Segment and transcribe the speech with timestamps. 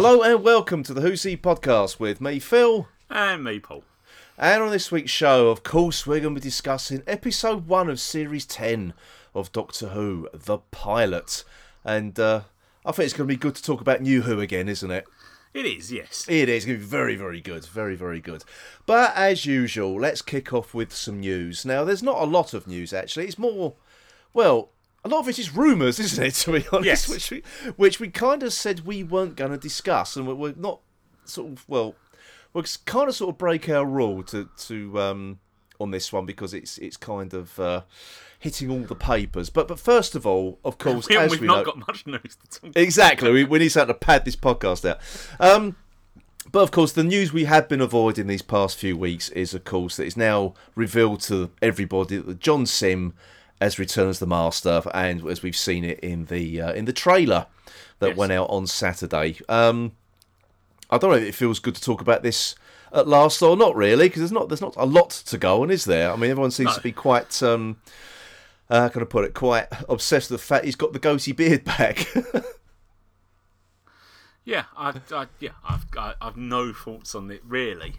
[0.00, 2.86] Hello and welcome to the Who See podcast with me, Phil.
[3.10, 3.82] And me, Paul.
[4.38, 7.98] And on this week's show, of course, we're going to be discussing episode one of
[7.98, 8.94] series 10
[9.34, 11.42] of Doctor Who, The Pilot.
[11.84, 12.42] And uh,
[12.86, 15.04] I think it's going to be good to talk about New Who again, isn't it?
[15.52, 16.26] It is, yes.
[16.28, 17.66] It is going to be very, very good.
[17.66, 18.44] Very, very good.
[18.86, 21.64] But as usual, let's kick off with some news.
[21.64, 23.26] Now, there's not a lot of news, actually.
[23.26, 23.74] It's more,
[24.32, 24.70] well,
[25.04, 26.84] a lot of it is rumours, isn't it, to be honest?
[26.86, 27.08] Yes.
[27.08, 27.42] Which we,
[27.76, 30.16] which we kind of said we weren't going to discuss.
[30.16, 30.80] And we're- we're not
[31.24, 31.94] sort of, well,
[32.52, 35.38] we're kind of sort of break our rule to, to um,
[35.80, 37.82] on this one because it's it's kind of uh,
[38.38, 39.50] hitting all the papers.
[39.50, 42.06] But but first of all, of course, We, as we've we not know, got much
[42.06, 43.30] news to talk Exactly.
[43.30, 44.98] We, we need something to pad this podcast out.
[45.38, 45.76] Um,
[46.50, 49.64] but of course, the news we have been avoiding these past few weeks is, of
[49.64, 53.12] course, that it's now revealed to everybody that John Simm
[53.60, 56.92] has returns as the Master, and as we've seen it in the uh, in the
[56.92, 57.46] trailer
[57.98, 58.16] that Yes.
[58.16, 59.38] went out on Saturday.
[59.48, 59.92] Um,
[60.90, 62.54] I don't know if it feels good to talk about this
[62.92, 65.70] at last or not, really, because there's not there's not a lot to go on,
[65.70, 66.10] is there?
[66.12, 66.74] I mean, everyone seems No.
[66.76, 67.42] to be quite.
[67.42, 67.78] Um,
[68.70, 69.32] uh, how can I put it?
[69.34, 72.06] Quite obsessed with the fact he's got the goatee beard back.
[74.44, 77.94] Yeah, I, I, yeah, I've, I, I've no thoughts on it really,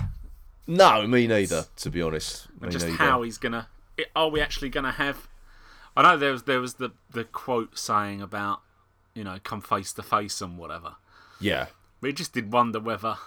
[0.65, 1.65] No, me neither.
[1.77, 2.97] To be honest, me and just neither.
[2.97, 3.67] how he's gonna.
[4.15, 5.27] Are we actually gonna have?
[5.99, 8.61] I know there was there was the the quote saying about
[9.13, 10.95] you know come face to face and whatever.
[11.41, 11.67] Yeah,
[11.99, 13.17] We just did wonder whether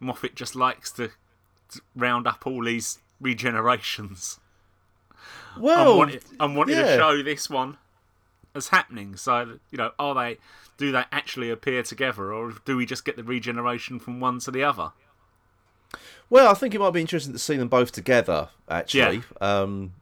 [0.00, 1.10] Moffat just likes to,
[1.70, 4.38] to round up all these regenerations
[5.56, 6.82] well, wanted, and wanted yeah.
[6.82, 7.76] to show this one
[8.56, 9.14] as happening.
[9.14, 10.38] So you know, are they?
[10.78, 14.50] Do they actually appear together, or do we just get the regeneration from one to
[14.50, 14.90] the other?
[16.28, 18.48] well, I think it might be interesting to see them both together.
[18.68, 19.92] Actually, um,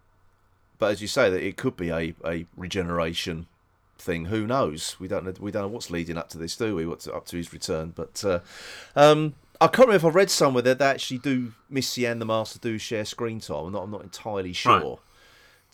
[0.81, 3.47] but as you say, that it could be a, a regeneration
[3.99, 4.25] thing.
[4.25, 4.97] Who knows?
[4.99, 5.35] We don't know.
[5.39, 6.87] We don't know what's leading up to this, do we?
[6.87, 7.93] What's up to his return?
[7.95, 8.41] But uh,
[8.97, 12.25] um, I can't remember if I read somewhere that they actually do Missy and the
[12.27, 13.67] Master do share screen time.
[13.67, 13.83] I'm not.
[13.85, 14.81] I'm not entirely sure.
[14.81, 14.97] Right.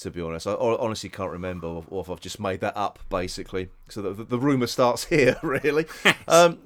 [0.00, 3.70] To be honest, I honestly can't remember, or if I've just made that up, basically.
[3.88, 5.86] So the, the, the rumor starts here, really.
[6.28, 6.58] Um,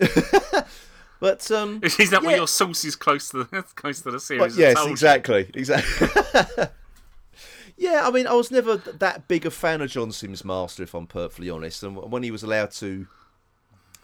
[1.21, 2.27] but um, Is that Yeah.
[2.27, 4.55] where your source is close to the close to the series?
[4.55, 4.93] but yes, told you?
[4.93, 6.09] exactly, exactly.
[7.81, 10.93] Yeah, I mean, I was never that big a fan of John Simm's Master, if
[10.93, 11.83] I'm perfectly honest.
[11.83, 13.07] And when he was allowed to,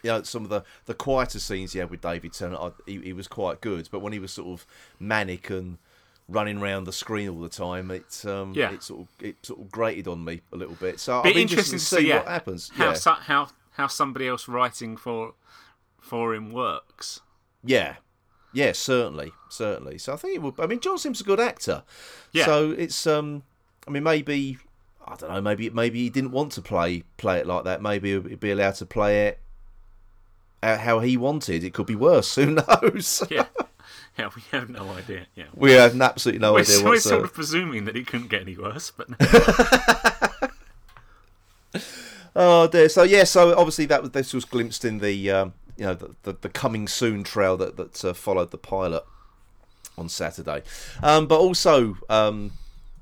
[0.03, 3.01] you know, some of the, the quieter scenes he had with David Tennant, I, he,
[3.03, 3.87] he was quite good.
[3.93, 4.67] But when he was sort of
[4.99, 5.77] manic and
[6.27, 8.73] running around the screen all the time, it um, Yeah.
[8.73, 10.99] it sort of it sort of grated on me a little bit.
[10.99, 12.71] So be interested to see see, what happens.
[12.75, 12.93] How yeah.
[12.95, 15.35] so, how how somebody else writing for
[16.01, 17.21] for him works.
[17.63, 17.97] Yeah,
[18.55, 19.99] yeah, certainly, certainly.
[19.99, 20.55] So I think it would.
[20.59, 21.83] I mean, John Simm's a good actor.
[22.33, 22.47] Yeah.
[22.47, 23.43] So it's um,
[23.87, 24.59] I mean, maybe
[25.07, 25.41] I don't know.
[25.41, 27.83] Maybe maybe he didn't want to play play it like that.
[27.83, 29.41] Maybe he'd be allowed to play it
[30.75, 31.63] how he wanted.
[31.65, 32.35] It could be worse.
[32.37, 33.23] Who knows?
[33.31, 33.47] Yeah,
[34.19, 35.27] yeah, we have no idea.
[35.35, 38.41] Yeah, we have absolutely no we're, idea we're sort of presuming that it couldn't get
[38.41, 39.09] any worse, but
[42.35, 42.89] Oh dear.
[42.89, 43.25] So yeah.
[43.25, 46.49] So obviously that was this was glimpsed in the um, you know the, the the
[46.49, 49.05] coming soon trail that that uh, followed the pilot
[49.99, 50.63] on Saturday,
[51.03, 52.53] um, but also um,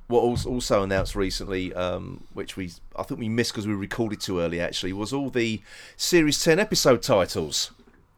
[0.07, 4.41] what also announced recently, um, which we I think we missed because we recorded too
[4.41, 4.61] early.
[4.61, 5.63] Actually, was all the
[5.97, 7.71] series ten episode titles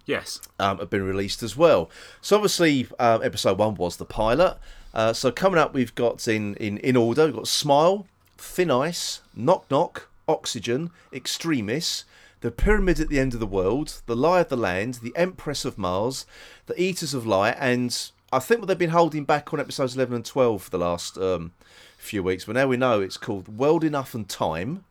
[0.07, 1.91] yes, um, have been released as well.
[2.21, 4.57] So obviously, um, episode one was the pilot.
[4.95, 7.27] Uh, so coming up, we've got in, in in order.
[7.27, 8.07] We've got Smile,
[8.39, 12.05] Thin Ice, Knock Knock, Oxygen, Extremis,
[12.41, 15.65] The Pyramid at the End of the World, The Lie of the Land, The Empress
[15.65, 16.25] of Mars,
[16.67, 20.17] The Eaters of Light, and I think what they've been holding back on episodes eleven
[20.17, 21.53] and twelve for the last um,
[21.97, 22.45] few weeks.
[22.45, 24.85] But now we know it's called World Enough and Time,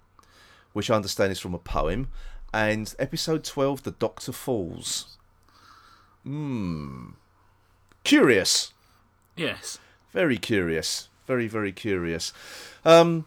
[0.74, 2.08] which I understand is from a poem,
[2.54, 5.18] and episode twelve, The Doctor Falls.
[6.24, 7.10] Hmm.
[8.04, 8.74] Curious.
[9.36, 9.80] yes,
[10.14, 11.10] Very curious.
[11.28, 12.32] Very, very curious.
[12.84, 13.26] Um,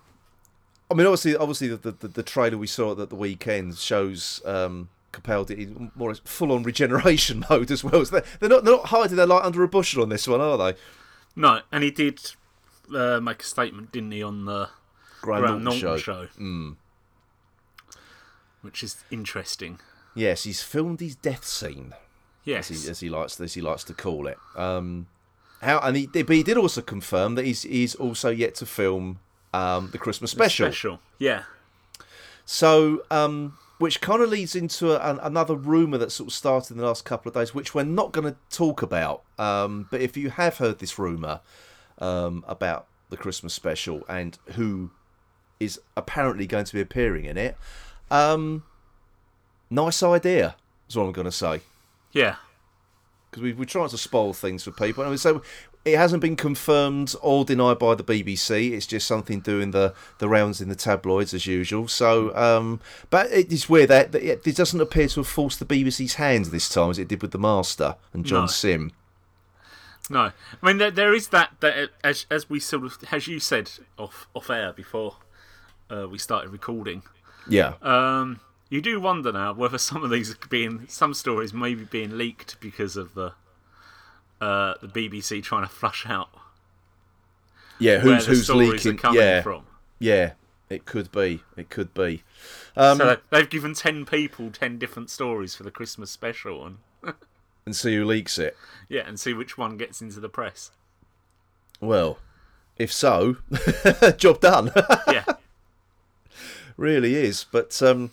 [0.90, 4.88] I mean, obviously, obviously, the, the, the trailer we saw at the weekend shows um,
[5.12, 8.04] Capaldi in more full on regeneration mode as well.
[8.04, 10.58] So they're, not they're not hiding their light under a bushel on this one, are
[10.58, 10.74] they?
[11.36, 12.20] no, and he did
[12.94, 14.68] uh, make a statement, didn't he, on the
[15.20, 15.96] Graham Graham Norton show.
[15.96, 16.26] show,
[18.62, 19.78] which is interesting.
[20.14, 21.94] Yes, he's filmed his death scene,
[22.44, 24.38] Yes, as he, as he likes as he likes to call it.
[24.56, 25.06] Um,
[25.60, 29.20] how and he but he did also confirm that he's he's also yet to film
[29.54, 30.66] um, the Christmas special.
[30.66, 31.00] special.
[31.18, 31.42] Yeah,
[32.44, 36.72] So, um, which kind of leads into a, an, another rumor that sort of started
[36.72, 39.22] in the last couple of days, which we're not going to talk about.
[39.38, 41.40] Um, but if you have heard this rumor
[41.98, 44.90] um, about the Christmas special and who
[45.60, 47.56] is apparently going to be appearing in it,
[48.10, 48.64] um,
[49.70, 50.56] nice idea.
[50.88, 51.60] Is what I'm going to say.
[52.12, 52.36] Yeah.
[53.30, 55.04] because we, we're trying to spoil things for people.
[55.04, 55.42] And so
[55.92, 58.72] it hasn't been confirmed or denied by the BBC.
[58.72, 61.88] It's just something doing the, the rounds in the tabloids as usual.
[61.88, 62.80] So, um,
[63.10, 66.46] but it is weird that, it, it doesn't appear to have forced the BBC's hand
[66.46, 68.46] this time as it did with the Master and John No.
[68.46, 68.92] Simm.
[70.10, 70.20] No,
[70.62, 73.70] I mean there, there is that that as as we sort of as you said
[73.98, 75.16] off off air before
[75.90, 77.02] uh, we started recording.
[77.46, 78.40] Yeah, Um,
[78.70, 82.58] you do wonder now whether some of these are being some stories maybe being leaked
[82.60, 83.32] because of the
[84.40, 86.28] uh, the BBC trying to flush out
[87.78, 88.04] yeah.
[88.04, 88.94] where Who's the who's stories leaking?
[88.94, 89.62] are coming Yeah, from.
[89.98, 90.32] yeah.
[90.70, 91.42] It could be.
[91.56, 92.22] It could be.
[92.76, 96.78] Um, So they- they've given ten people ten different stories for the Christmas special, and
[97.64, 98.54] and see who leaks it.
[98.88, 100.70] yeah, and see which one gets into the press.
[101.80, 102.18] Well,
[102.76, 103.36] if so,
[104.18, 104.70] job done.
[105.08, 105.24] Yeah,
[106.76, 107.46] really is.
[107.50, 108.10] But um,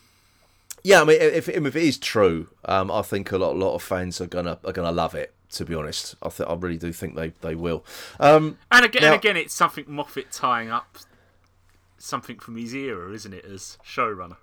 [0.84, 3.76] yeah, I mean, if, if it is true, um, I think a lot, a lot
[3.76, 5.34] of fans are gonna are gonna love it.
[5.56, 7.86] To be honest, I th- I really do think they they will.
[8.20, 10.98] Um, and again, Now- and again, it's something Moffat tying up
[11.98, 14.38] something from his era, isn't it, as showrunner?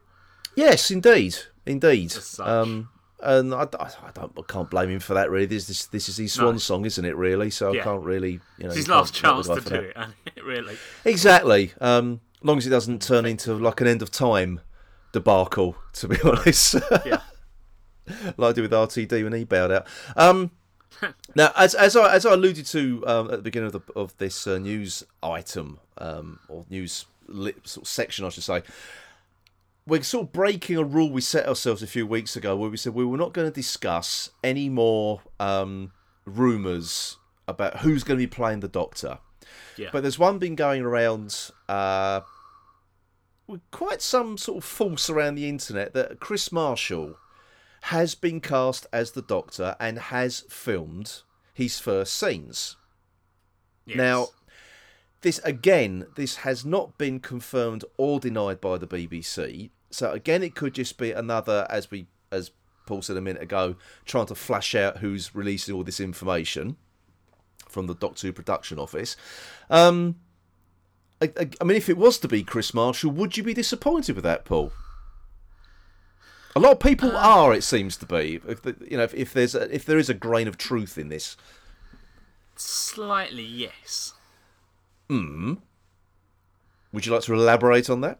[0.56, 2.14] yes, indeed, indeed.
[2.40, 2.88] Um,
[3.22, 5.30] and I, I, don't, I can't blame him for that.
[5.30, 6.58] Really, this this, this is his swan No.
[6.58, 7.16] song, isn't it?
[7.16, 7.82] Really, so Yeah.
[7.82, 9.74] I can't really, you know, It's his last chance to do for
[10.36, 10.76] it, really.
[11.04, 11.72] Exactly.
[11.80, 14.60] Um, as long as it doesn't turn into like an end of time
[15.12, 15.76] debacle.
[15.94, 16.74] To be honest.
[17.06, 17.20] Yeah.
[18.36, 19.86] like I did with RTD when he bowed out.
[20.16, 20.50] Um,
[21.34, 24.16] now, as as I as I alluded to um, at the beginning of the, of
[24.18, 27.06] this uh, news item um, or news
[27.64, 28.62] sort of section, I should say,
[29.86, 32.76] we're sort of breaking a rule we set ourselves a few weeks ago, where we
[32.76, 35.92] said we were not going to discuss any more um,
[36.24, 37.16] rumours
[37.48, 39.18] about who's going to be playing the Doctor.
[39.76, 39.88] Yeah.
[39.92, 42.20] But there's one been going around uh,
[43.46, 47.16] with quite some sort of force around the internet that Kris Marshall
[47.86, 52.76] has been cast as the Doctor and has filmed his first scenes.
[53.84, 53.96] Yes.
[53.96, 54.26] Now,
[55.22, 59.70] this again, this has not been confirmed or denied by the BBC.
[59.90, 62.52] So again, it could just be another, as we as
[62.86, 66.76] Paul said a minute ago, trying to flash out who's releasing all this information
[67.68, 69.16] from the Doctor Who production office.
[69.70, 70.16] Um,
[71.20, 74.14] I, I, I mean, if it was to be Kris Marshall, would you be disappointed
[74.14, 74.72] with that, Paul?
[76.54, 77.52] A lot of people are.
[77.54, 78.40] It seems to be.
[78.46, 80.98] If the, you know, if, if there's a, if there is a grain of truth
[80.98, 81.36] in this,
[82.56, 84.14] slightly yes.
[85.08, 85.54] Hmm.
[86.92, 88.18] would you like to elaborate on that?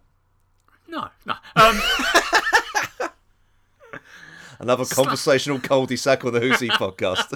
[0.89, 1.35] No, no.
[1.57, 1.81] Um,
[4.63, 7.33] Another conversational cul-de-sac on the Who's He podcast.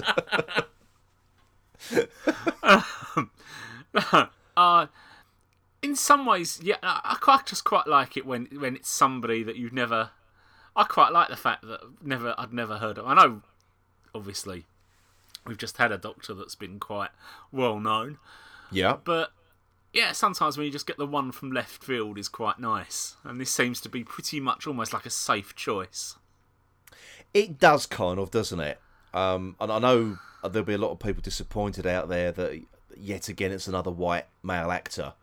[4.57, 4.87] uh,
[5.81, 9.43] in some ways, yeah, I, I quite just quite like it when when it's somebody
[9.43, 10.11] that you've never.
[10.77, 13.05] I quite like the fact that never I'd never heard of.
[13.05, 13.41] I know,
[14.15, 14.63] obviously,
[15.45, 17.09] we've just had a doctor that's been quite
[17.51, 18.19] well known,
[18.71, 19.31] yeah, but
[19.91, 23.41] yeah, sometimes when you just get the one from left field is quite nice, and
[23.41, 26.15] this seems to be pretty much almost like a safe choice.
[27.33, 28.79] it does kind of, doesn't it?
[29.13, 32.61] Um, and I know there'll be a lot of people disappointed out there that
[32.95, 35.13] yet again it's another white male actor.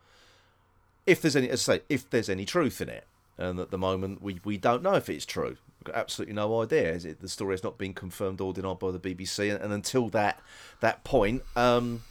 [1.05, 3.05] If there's any, as I say, if there's any truth in it,
[3.37, 5.57] and at the moment we, we don't know if it's true.
[5.79, 6.91] We've got absolutely no idea.
[6.91, 9.73] Is it the story has not been confirmed or denied by the BBC, and, and
[9.73, 10.39] until that
[10.79, 12.03] that point, um,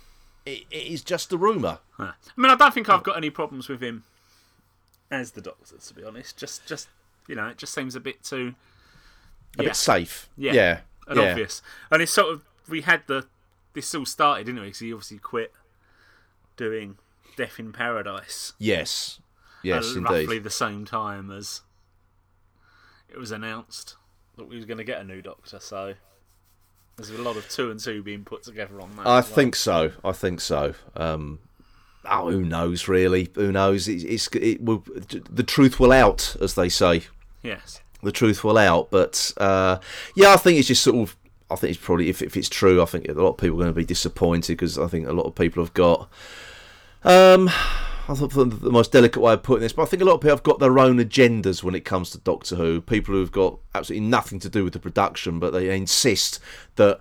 [0.47, 1.79] it, it is just a rumor.
[1.93, 2.13] Huh.
[2.37, 4.05] I mean, I don't think I've got any problems with him
[5.11, 6.37] as the Doctor, to be honest.
[6.37, 6.89] Just, just
[7.29, 8.55] you know, it just seems a bit too
[9.59, 9.69] A Yeah.
[9.69, 10.29] bit safe.
[10.37, 10.53] Yeah.
[10.53, 11.31] yeah, and yeah.
[11.31, 11.63] obvious.
[11.91, 13.27] And it's sort of we had the
[13.75, 14.67] this all started, didn't we?
[14.69, 15.53] Because he obviously quit
[16.57, 16.97] doing
[17.37, 19.19] Death in Paradise Yes,
[19.65, 20.11] yes, at indeed.
[20.11, 21.63] roughly the same time as
[23.09, 23.97] it was announced
[24.37, 25.61] that we were going to get a new Doctor.
[25.61, 25.95] So
[26.97, 29.07] there's a lot of two and two being put together on that.
[29.07, 29.23] I well.
[29.23, 29.93] think so.
[30.05, 30.75] I think so.
[30.97, 31.41] Um,
[32.05, 32.89] oh, who knows?
[32.89, 33.89] Really, who knows?
[33.89, 34.85] It's, it's it will
[35.31, 37.03] the truth will out, as they say.
[37.43, 37.81] yes.
[38.03, 38.91] The truth will out.
[38.91, 39.79] But uh,
[40.15, 41.17] yeah, I think it's just sort of.
[41.51, 43.65] I think it's probably if if it's true, I think a lot of people are
[43.65, 46.09] going to be disappointed because I think a lot of people have got.
[47.03, 47.51] Um,
[48.09, 50.15] I thought the the most delicate way of putting this, but I think a lot
[50.15, 52.81] of people have got their own agendas when it comes to Doctor Who.
[52.81, 56.39] People who've got absolutely nothing to do with the production, but they insist
[56.77, 57.01] that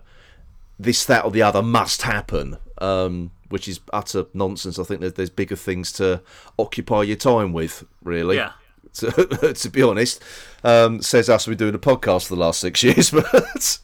[0.80, 4.80] this, that, or the other must happen, um, which is utter nonsense.
[4.80, 6.22] I think there's, there's bigger things to
[6.58, 8.38] occupy your time with, really.
[8.38, 8.54] Yeah.
[8.96, 10.22] To, to be honest,
[10.64, 11.48] um, says us.
[11.48, 13.80] We've been doing a podcast for the last six years, but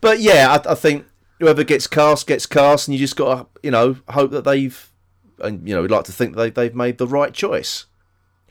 [0.00, 1.06] but yeah, I, I think
[1.40, 4.88] whoever gets cast gets cast, and you just got to you know hope that they've
[5.40, 7.86] and you know we'd like to think they they've made the right choice,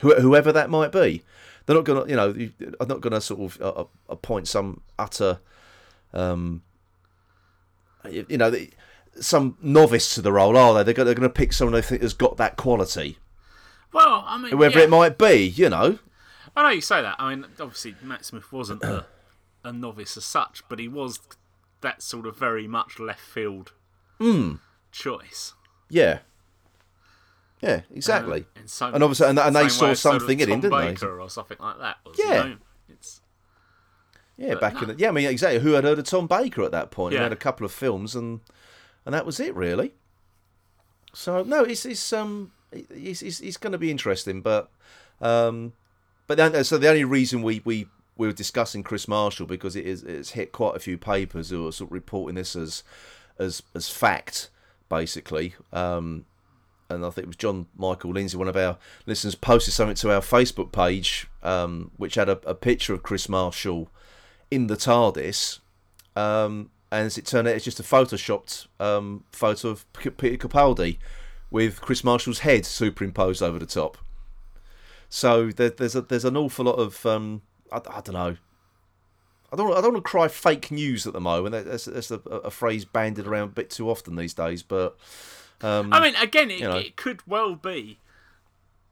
[0.00, 1.22] Who, whoever that might be.
[1.66, 2.34] They're not gonna you know
[2.80, 5.40] are not gonna sort of uh, appoint some utter
[6.14, 6.62] um,
[8.08, 8.54] you know,
[9.20, 10.82] some novice to the role, are they?
[10.82, 13.18] They're going, they're to pick someone they think has got that quality,
[13.92, 14.84] Well, I mean, whoever yeah.
[14.84, 15.34] it might be.
[15.46, 15.98] You know,
[16.56, 17.16] I know you say that.
[17.18, 19.04] I mean, obviously Matt Smith wasn't a,
[19.64, 21.20] a novice as such, but he was
[21.82, 23.72] that sort of very much left field
[24.18, 24.54] Hmm.
[24.90, 25.52] choice.
[25.90, 26.20] yeah,
[27.60, 28.46] yeah, exactly.
[28.56, 30.78] And, so, And obviously- and- and they saw as sort of something in him, didn't
[31.00, 31.06] they?
[31.06, 31.96] Or something like that.
[32.06, 32.44] Was, Yeah.
[32.44, 32.56] You know,
[32.88, 33.20] it's,
[34.36, 34.82] Yeah, back no.
[34.82, 35.60] in the yeah, I mean exactly.
[35.60, 37.14] Who had heard of Tom Baker at that point?
[37.14, 38.40] He had a couple of films, and
[39.04, 39.94] and that was it really.
[41.12, 44.70] So no, it's it's um it's it's, it's going to be interesting, but
[45.20, 45.72] um
[46.26, 49.86] but then so the only reason we we we were discussing Kris Marshall because it
[49.86, 52.84] is it's hit quite a few papers who are sort of reporting this as
[53.38, 54.50] as as fact
[54.88, 55.54] basically.
[55.72, 56.24] Um,
[56.90, 60.12] and I think it was John Michael Lindsay, one of our listeners, posted something to
[60.12, 63.88] our Facebook page, um, which had a, a picture of Kris Marshall
[64.50, 65.60] in the TARDIS.
[66.16, 70.98] Um, and as it turned out, it's just a photoshopped um, photo of Peter Capaldi
[71.50, 73.98] with Kris Marshall's head superimposed over the top.
[75.10, 77.42] So there, there's a, there's an awful lot of um,
[77.72, 78.36] I, I don't know.
[79.50, 81.66] I don't I don't want to cry fake news at the moment.
[81.66, 84.62] That's, that's a, a phrase bandied around a bit too often these days.
[84.62, 84.98] But
[85.60, 86.76] um, I mean, again, it, you know.
[86.76, 87.98] it could well be.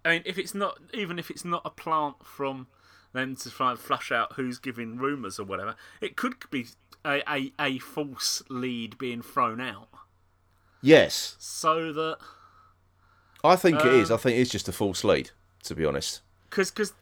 [0.05, 2.69] I mean, if it's not, even if it's not a plant from
[3.13, 6.67] them to try and flush out who's giving rumours or whatever, it could be
[7.05, 9.89] a, a, a false lead being thrown out
[10.83, 12.19] yes, so that
[13.43, 14.11] I think it is.
[14.11, 15.31] Um, I think it's just a false lead,
[15.65, 16.21] to be honest.
[16.49, 16.93] because because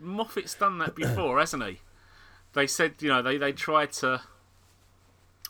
[0.00, 1.80] Moffat's done that before, hasn't he?
[2.54, 4.22] They said you know they they tried to.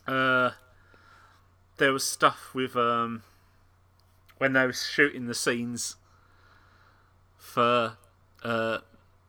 [0.07, 0.51] Uh,
[1.77, 3.23] there was stuff with um
[4.43, 5.95] when they were shooting the scenes
[7.39, 7.97] for
[8.43, 8.79] uh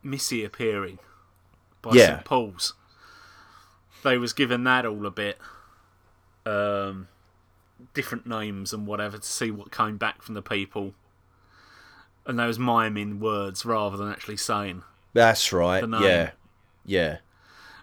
[0.02, 0.98] Missy appearing
[1.82, 2.06] by Yeah.
[2.06, 2.74] St Paul's.
[4.02, 5.38] They was given that all a bit
[6.44, 7.06] um
[7.92, 10.94] different names and whatever to see what came back from the people
[12.26, 14.82] and they was miming words rather than actually saying.
[15.12, 15.88] That's right.
[15.88, 16.30] Yeah,
[16.84, 17.18] yeah,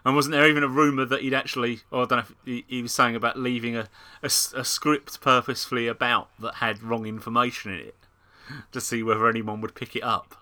[0.04, 2.64] And wasn't there even a rumor that he'd actually, or I don't know if he,
[2.66, 3.88] he was saying about leaving a
[4.22, 7.94] a script purposefully about that had wrong information in it
[8.72, 10.34] to see whether anyone would pick it up.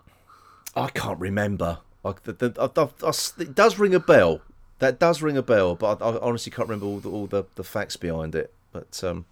[0.74, 1.78] I can't remember.
[2.04, 2.70] I, the, the,
[3.02, 4.40] I, I- it does ring a bell.
[4.78, 7.44] That does ring a bell, but I, I honestly can't remember all the, all the,
[7.56, 8.54] the facts behind it.
[8.72, 9.26] But um,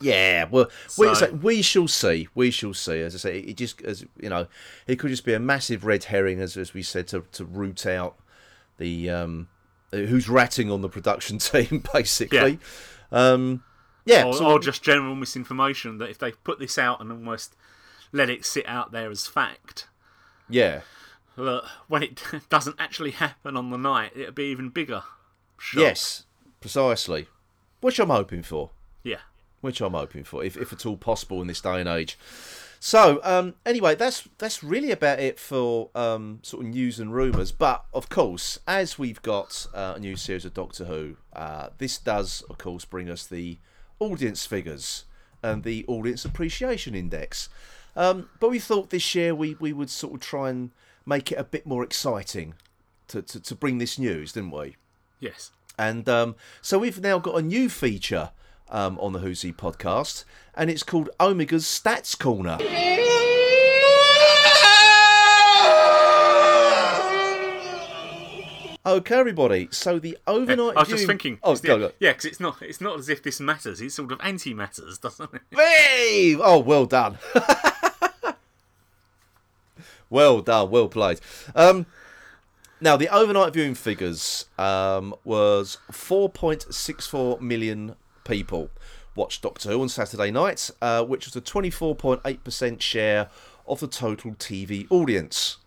[0.00, 0.68] yeah, well,
[0.98, 2.28] we, So- we shall see.
[2.34, 3.00] We shall see.
[3.00, 4.46] As I say, it just as you know,
[4.86, 7.86] it could just be a massive red herring, as as we said, to to root
[7.86, 8.16] out
[8.80, 9.48] the um,
[9.92, 12.58] who's ratting on the production team, basically.
[13.12, 13.62] Um,
[14.04, 17.54] yeah, Or, so- or just general misinformation that if they put this out and almost
[18.12, 19.86] let it sit out there as fact,
[20.48, 20.80] yeah.
[21.36, 25.04] that when it doesn't actually happen on the night, it'll be even bigger.
[25.58, 25.80] Shock.
[25.82, 26.24] Yes,
[26.60, 27.28] precisely.
[27.80, 28.70] Which I'm hoping for.
[29.04, 29.18] Yeah.
[29.60, 32.18] Which I'm hoping for, if, if at all possible in this day and age.
[32.82, 37.52] So, um, anyway, that's that's really about it for um, sort of news and rumours.
[37.52, 41.98] But of course, as we've got uh, a new series of Doctor Who, uh, this
[41.98, 43.58] does, of course, bring us the
[43.98, 45.04] audience figures
[45.42, 47.50] and the audience appreciation index.
[47.94, 50.70] Um, but we thought this year we, we would sort of try and
[51.04, 52.54] make it a bit more exciting
[53.08, 54.76] to, to, to bring this news, didn't we?
[55.18, 55.50] Yes.
[55.78, 58.30] And um, so we've now got a new feature
[58.70, 60.24] um, on the Who's podcast,
[60.54, 62.58] and it's called Omega's Stats Corner.
[68.86, 69.68] Okay, everybody.
[69.70, 70.76] So the overnight.
[70.76, 71.38] I was just viewing- thinking.
[71.42, 71.92] Oh, it's the- go, go.
[72.00, 73.80] yeah, because it's not it's not as if this matters.
[73.80, 75.42] It sort of anti matters, doesn't it?
[75.50, 76.34] Hey!
[76.40, 77.18] Oh, well done.
[80.10, 80.70] well done.
[80.70, 81.20] Well played.
[81.54, 81.84] Um,
[82.80, 88.70] now, the overnight viewing figures um, was 4.64 million people
[89.14, 93.28] watched Doctor Who on Saturday night, uh, which was a 24.8% share
[93.66, 95.58] of the total TV audience.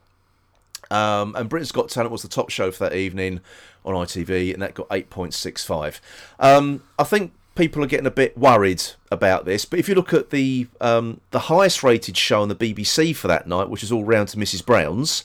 [0.92, 3.42] Um, and Britain's Got Talent was the top show for that evening
[3.86, 6.00] on ITV, and that got 8.65.
[6.40, 10.14] Um, I think people are getting a bit worried about this, but if you look
[10.14, 13.92] at the um, the highest rated show on the BBC for that night, which is
[13.92, 15.24] All Round to Mrs Brown's,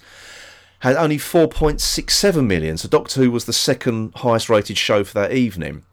[0.80, 2.76] had only 4.67 million.
[2.78, 5.84] So Doctor Who was the second highest rated show for that evening.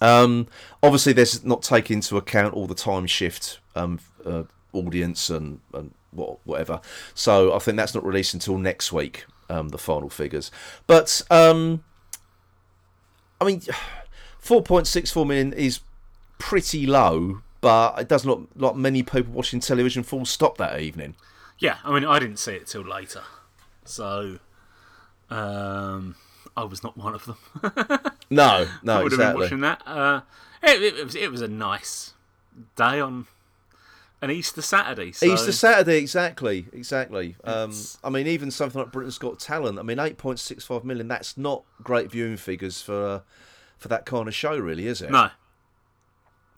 [0.00, 0.46] Um,
[0.82, 5.92] obviously, there's not taking into account all the time shift um, uh, audience and, and
[6.10, 6.80] what, whatever.
[7.14, 9.24] So I think that's not released until next week.
[9.48, 10.52] Um, the final figures,
[10.86, 11.82] but um,
[13.40, 13.60] I mean,
[14.42, 15.80] 4.64 million is
[16.38, 20.04] pretty low, but it does not like many people watching television.
[20.04, 21.16] Full stop that evening.
[21.58, 23.22] Yeah, I mean, I didn't see it till later,
[23.84, 24.38] so
[25.30, 26.14] um,
[26.60, 27.36] I, was not one of them.
[28.30, 29.42] No, no, I would have been exactly.
[29.42, 29.82] watching that.
[29.86, 30.20] Uh,
[30.62, 32.14] it, it, was it was a nice
[32.76, 33.26] day on
[34.22, 35.12] an Easter Saturday.
[35.12, 37.36] So Easter Saturday, exactly, exactly.
[37.44, 37.72] Um,
[38.04, 39.78] I mean, even something like Britain's Got Talent.
[39.78, 41.08] I mean, eight point six five million.
[41.08, 43.20] That's not great viewing figures for uh,
[43.78, 45.10] for that kind of show, really, is it?
[45.10, 45.30] no,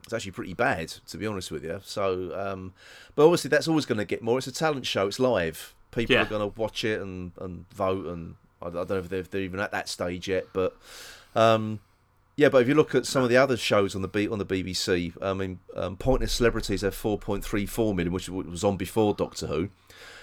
[0.02, 1.80] It's actually pretty bad, to be honest with you.
[1.84, 2.74] So, um,
[3.14, 4.38] but obviously, that's always going to get more.
[4.38, 5.06] It's a talent show.
[5.06, 5.74] It's live.
[5.92, 6.22] People Yeah.
[6.22, 9.22] are going to watch it and, and vote, and I, I don't know if they're,
[9.22, 10.76] they're even at that stage yet, but.
[11.34, 11.80] Um,
[12.36, 14.46] yeah, but if you look at some of the other shows on the on the
[14.46, 19.68] BBC, I mean, um, Pointless Celebrities have 4.34 million, which was on before Doctor Who,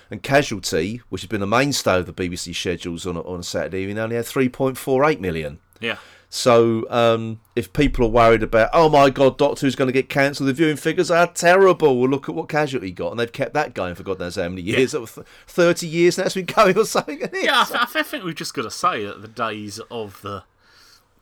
[0.09, 3.43] and Casualty, which has been a mainstay of the BBC schedules on a, on a
[3.43, 5.59] Saturday evening, only had 3.48 million.
[5.79, 5.97] yeah,
[6.31, 10.09] So um, if people are worried about, oh my God, Doctor Who's going to get
[10.09, 11.99] cancelled, the viewing figures are terrible.
[11.99, 14.47] Well, look at what Casualty got, and they've kept that going for God knows how
[14.47, 14.91] many years.
[14.91, 15.07] Th-
[15.47, 17.19] Thirty years now it's been going or something.
[17.33, 17.61] yeah.
[17.61, 20.43] I, th- I think we've just got to say that the days of the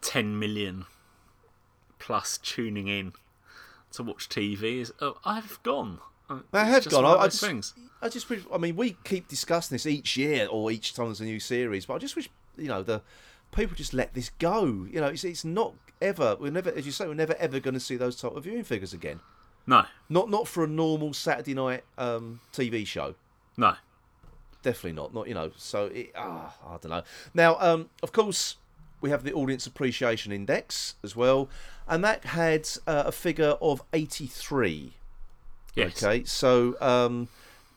[0.01, 0.85] 10 million
[1.99, 3.13] plus tuning in
[3.93, 5.99] to watch TV is oh, I've gone.
[6.29, 7.03] Uh, They have gone.
[7.03, 7.73] one of I- I just- things.
[8.01, 8.41] I just wish.
[8.53, 11.85] I mean, we keep discussing this each year or each time there's a new series,
[11.87, 13.01] but I just wish you know the
[13.51, 14.65] people just let this go.
[14.89, 16.35] You know, it's it's not ever.
[16.39, 18.63] We're never, as you say, we're never ever going to see those type of viewing
[18.63, 19.19] figures again.
[19.69, 23.15] No, Not not for a normal Saturday night um, TV show.
[23.57, 23.75] no.
[24.63, 25.13] Definitely not.
[25.13, 25.51] Not you know.
[25.55, 27.03] So it, ah, I don't know.
[27.33, 28.57] Now, um, of course,
[29.01, 31.47] we have the audience appreciation index as well,
[31.87, 34.93] and that had uh, a figure of eighty three.
[35.75, 36.03] Yes.
[36.03, 37.27] Okay, so um,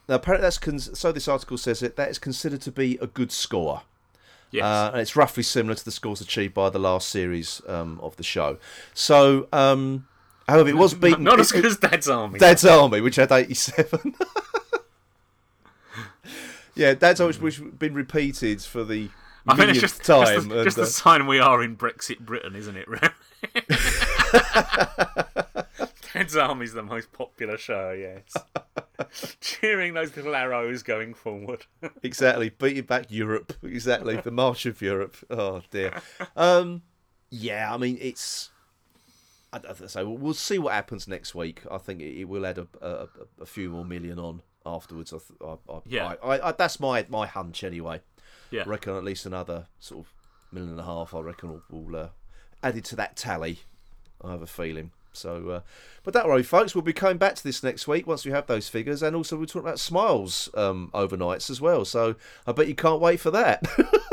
[0.09, 1.13] now apparently that's con- so.
[1.13, 3.83] This article says it that is considered to be a good score,
[4.51, 4.65] Yes.
[4.65, 8.17] uh, and it's roughly similar to the scores achieved by the last series um, of
[8.17, 8.59] the show.
[8.95, 10.09] So, um,
[10.49, 11.25] however, it was beaten.
[11.25, 12.39] Not as good as Dad's Army.
[12.39, 14.15] Dad's Army, which had 87.
[16.75, 19.11] yeah, Dad's Army, which has been repeated for the
[19.47, 20.27] I think it's just, time.
[20.27, 22.89] just, the, and, just the uh, sign we are in Brexit Britain, isn't it?
[26.15, 28.35] Dad's Army's the most popular show, yes.
[29.41, 31.67] Cheering those little arrows going forward.
[32.03, 33.53] exactly, beating back Europe.
[33.63, 35.17] Exactly, the March of Europe.
[35.31, 36.01] Oh dear.
[36.37, 36.83] Um,
[37.31, 38.51] yeah, I mean it's.
[39.53, 41.63] I say we'll, we'll see what happens next week.
[41.69, 43.09] I think it, it will add a, a,
[43.41, 45.13] a few more million on afterwards.
[45.13, 46.15] I, I, I, Yeah.
[46.23, 48.01] I, I, I, that's my my hunch anyway.
[48.51, 48.63] Yeah.
[48.63, 50.13] I reckon at least another sort of
[50.53, 51.15] million and a half.
[51.15, 52.09] I reckon will, will uh,
[52.63, 53.61] added to that tally.
[54.23, 54.93] I have a feeling.
[55.13, 55.61] So, uh,
[56.05, 56.75] but that worry, folks.
[56.75, 59.37] We'll be coming back to this next week once we have those figures, and also
[59.37, 61.85] we're talking about Smiles um, overnights as well.
[61.85, 62.15] So
[62.47, 63.65] I bet you can't wait for that.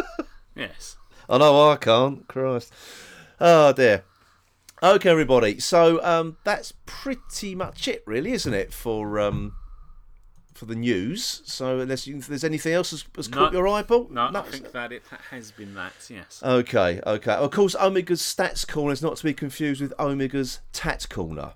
[0.57, 0.97] Yes.
[1.29, 2.27] I know I can't.
[2.27, 2.73] Christ.
[3.39, 4.03] Oh dear.
[4.81, 5.59] Okay, everybody.
[5.59, 9.53] So um, that's pretty much it, really, isn't it, for um,
[10.57, 11.41] for the news?
[11.45, 14.07] So unless you, there's anything else that's, that's caught your eye, Paul?
[14.11, 16.41] No, I think that it has been that, yes.
[16.43, 17.33] Okay, okay.
[17.33, 21.53] Of course, Omega's Stats Corner is not to be confused with Omega's Tat Corner.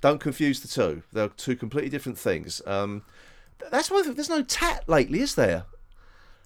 [0.00, 1.02] Don't confuse the two.
[1.12, 2.60] They're two completely different things.
[2.66, 3.02] Um,
[3.70, 5.64] that's why there's no tat lately, is there?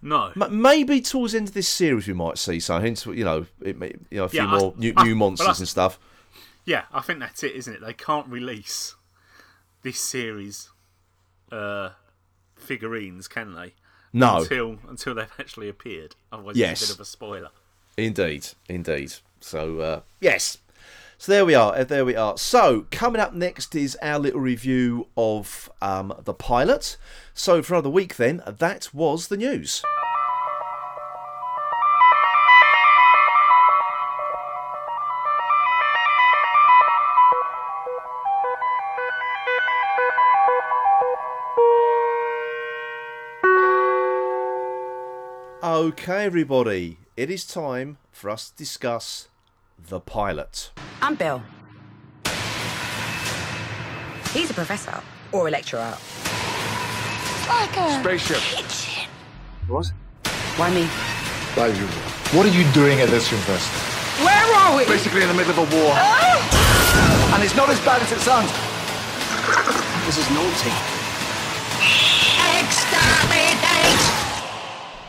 [0.03, 0.33] No.
[0.51, 3.05] Maybe towards the end of this series we might see some hints.
[3.07, 5.47] You know, it may, you know a few Yeah, I- more new, I- new monsters
[5.47, 5.99] I- and stuff.
[6.65, 7.81] Yeah, I think that's it, isn't it?
[7.81, 8.95] They can't release
[9.83, 10.69] this series
[11.53, 11.91] uh,
[12.57, 13.75] figurines, can they?
[14.13, 16.17] No, Until until they've actually appeared.
[16.33, 16.83] Otherwise, Yes.
[16.83, 17.51] it's a bit of a spoiler.
[17.97, 19.15] indeed, indeed.
[19.41, 20.59] So uh, yes.
[21.19, 21.75] So there we are.
[21.77, 22.37] uh, There we are.
[22.39, 26.97] So coming up next is our little review of um, the pilot.
[27.35, 29.83] So for another week, then that was the news.
[45.81, 49.29] Okay, everybody, it is time for us to discuss
[49.79, 50.73] the pilot.
[51.01, 51.43] I'm Bill.
[54.35, 55.01] He's a professor
[55.33, 55.97] or a lecturer.
[57.49, 58.37] Like a Spaceship.
[58.37, 59.09] kitchen.
[59.69, 59.91] What?
[60.57, 60.87] Why me?
[61.57, 61.89] As usual.
[62.37, 63.81] What are you doing at this university?
[64.23, 64.85] Where are we?
[64.85, 65.95] Basically in the middle of a war.
[65.97, 67.33] Oh!
[67.33, 68.53] And it's not as bad as it sounds.
[70.05, 71.00] This is naughty.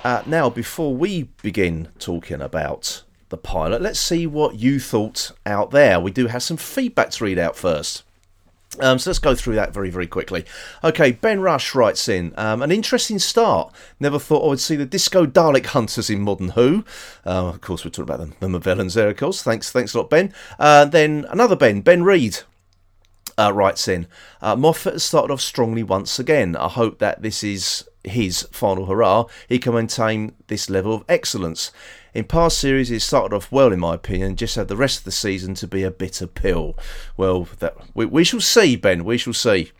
[0.03, 5.69] Uh, now, before we begin talking about the pilot, let's see what you thought out
[5.69, 5.99] there.
[5.99, 8.03] We do have some feedback to read out first.
[8.79, 10.45] Um, so let's go through that very, very quickly.
[10.83, 13.71] Okay, Ben Rush writes in um, an interesting start.
[13.99, 16.83] Never thought I would see the Disco Dalek Hunters in Modern Who.
[17.23, 19.43] Uh, of course, we're talking about the, the villains there, of course.
[19.43, 20.33] Thanks, thanks a lot, Ben.
[20.57, 22.39] Uh, then another Ben, Ben Reed,
[23.37, 24.07] uh, writes in
[24.41, 26.55] uh, Moffat has started off strongly once again.
[26.55, 31.71] I hope that this is his final hurrah, he can maintain this level of excellence.
[32.13, 35.05] In past series, it started off well, in my opinion, just had the rest of
[35.05, 36.77] the season to be a bitter pill.
[37.15, 39.05] Well, that we, we shall see, Ben.
[39.05, 39.71] We shall see.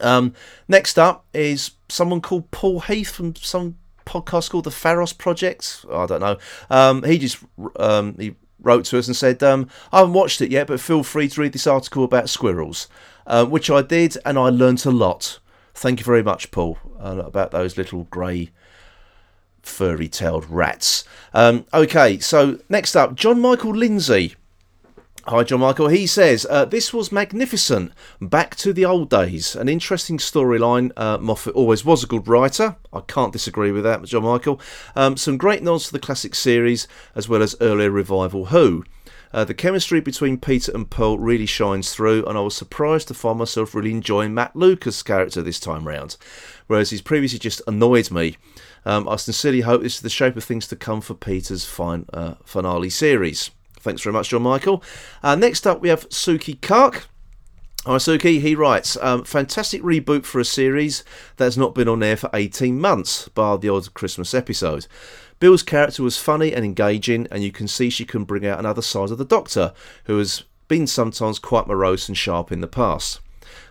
[0.00, 0.34] Um,
[0.68, 5.84] next up is someone called Paul Heath from some podcast called the Pharos Project.
[5.92, 6.36] I don't know.
[6.70, 7.38] Um, he just
[7.76, 11.02] um, he wrote to us and said, um, "I haven't watched it yet, but feel
[11.02, 12.88] free to read this article about squirrels,"
[13.26, 15.38] uh, which I did, and I learnt a lot.
[15.74, 18.50] Thank you very much, Paul, uh, about those little grey
[19.62, 21.04] furry-tailed rats.
[21.34, 24.34] Um, okay, so next up, John Michael Lindsay.
[25.28, 25.88] Hi, John Michael.
[25.88, 27.92] He says, uh, This was magnificent.
[28.18, 29.54] Back to the old days.
[29.54, 30.90] An interesting storyline.
[30.96, 32.76] Uh, Moffat always was a good writer.
[32.94, 34.58] I can't disagree with that, John Michael.
[34.96, 38.84] Um, some great nods to the classic series, as well as earlier revival Who.
[39.30, 43.14] Uh, the chemistry between Peter and Pearl really shines through, and I was surprised to
[43.14, 46.16] find myself really enjoying Matt Lucas' character this time round,
[46.68, 48.36] whereas he's previously just annoyed me.
[48.86, 52.06] Um, I sincerely hope this is the shape of things to come for Peter's fine,
[52.12, 53.50] uh, finale series.
[53.80, 54.82] Thanks very much, John Michael.
[55.22, 57.06] Uh, next up, we have Suki Kark.
[57.84, 58.40] Suki.
[58.40, 61.04] He writes, um, fantastic reboot for a series
[61.36, 64.86] that's not been on air for 18 months, bar the odd Christmas episode.
[65.40, 68.82] Bill's character was funny and engaging, and you can see she can bring out another
[68.82, 69.72] side of the Doctor,
[70.04, 73.20] who has been sometimes quite morose and sharp in the past.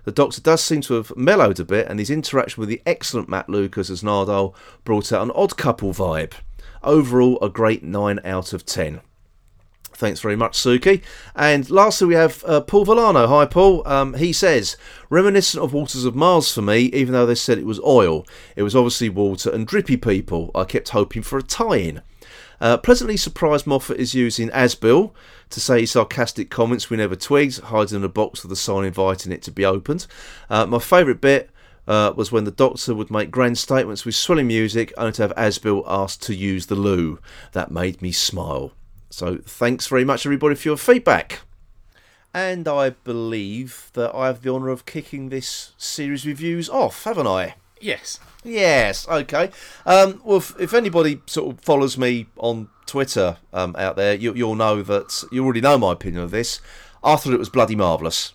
[0.08, 3.28] The Doctor does seem to have mellowed a bit, and his interaction with the excellent
[3.28, 6.32] Matt Lucas as Nardole brought out an odd couple vibe.
[6.82, 9.02] Overall, a great 9 out of 10.
[9.91, 11.02] Thanks very much, Suki.
[11.36, 13.28] And lastly, we have uh, Paul Villano.
[13.28, 13.86] Hi, Paul.
[13.86, 14.78] Um, he says,
[15.10, 18.26] reminiscent of Waters of Mars for me, even though they said it was oil.
[18.56, 20.52] It was obviously water and drippy people.
[20.56, 22.02] I kept hoping for a tie in.
[22.60, 25.12] Uh, pleasantly surprised Moffat is using Asbill
[25.50, 29.32] to say sarcastic comments we never twigged, hiding in a box with a sign inviting
[29.32, 30.08] it to be opened.
[30.50, 31.50] Uh, my favourite bit
[31.88, 35.36] uh, was when the Doctor would make grand statements with swelling music, only to have
[35.36, 37.20] Asbill asked to use the loo.
[37.54, 38.72] That made me smile.
[39.10, 41.41] So thanks very much, everybody, for your feedback.
[42.34, 47.28] And I believe that I have the honour of kicking this series reviews off, haven't
[47.28, 47.56] I?
[47.80, 48.20] Yes.
[48.44, 49.52] Yes, okay.
[49.86, 54.34] Um, well, if, if anybody sort of follows me on Twitter um, out there, you,
[54.34, 56.62] you'll know that you already know my opinion of this.
[57.04, 58.34] I thought it was bloody marvellous.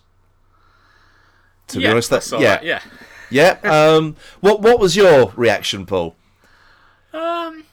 [1.67, 2.81] To yeah, be honest, that's that, yeah, right, yeah.
[3.29, 3.57] yeah.
[3.63, 6.15] Um, what what was your reaction, Paul?
[7.13, 7.63] Um,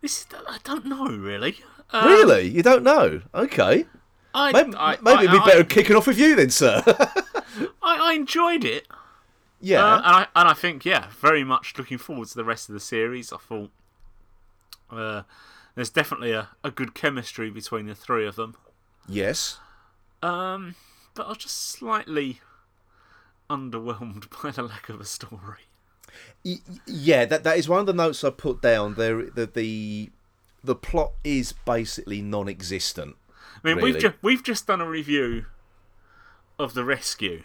[0.00, 1.56] this is, I don't know really.
[1.90, 3.22] Um, really, you don't know?
[3.34, 3.86] Okay,
[4.34, 6.82] I, maybe, I, maybe it'd be I- better I, kicking off with you then, sir.
[7.82, 8.86] I, I enjoyed it.
[9.60, 12.68] Yeah, Uh, and I and I think yeah, very much looking forward to the rest
[12.68, 13.32] of the series.
[13.32, 13.70] I thought
[14.90, 15.22] uh,
[15.74, 18.56] there's definitely a, a good chemistry between the three of them.
[19.08, 19.58] yes.
[20.22, 20.74] Um,
[21.14, 22.40] but I was just slightly
[23.48, 25.68] underwhelmed by the lack of a story.
[26.86, 28.94] Yeah, that that is one of the notes I put down.
[28.94, 30.10] There, the the
[30.64, 33.16] the plot is basically non-existent.
[33.30, 33.92] I mean, Really?
[33.92, 35.46] we've just we've just done a review
[36.58, 37.42] of the rescue,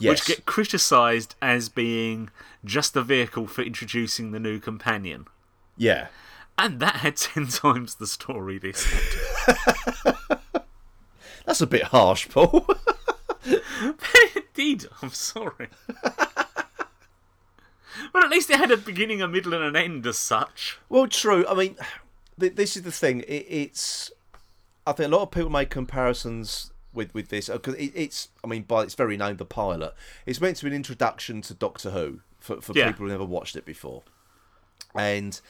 [0.00, 2.30] Yes, which get criticised as being
[2.64, 5.26] just a vehicle for introducing the new companion,
[5.76, 6.08] yeah.
[6.58, 10.16] and that had ten times the story this had.
[11.46, 12.66] That's a bit harsh, Paul.
[14.36, 15.68] Indeed, I'm sorry.
[18.12, 20.78] but at least it had a beginning, a middle, and an end as such.
[20.88, 21.46] well, true.
[21.48, 21.76] I mean,
[22.40, 23.20] th- this is the thing.
[23.20, 24.10] It, it's.
[24.86, 28.28] I think a lot of people make comparisons with with this because it, it's.
[28.44, 29.94] I mean, by its very name, the pilot.
[30.26, 32.88] It's meant to be an introduction to Doctor Who for for Yeah.
[32.90, 34.02] people who never watched it before,
[34.94, 35.40] and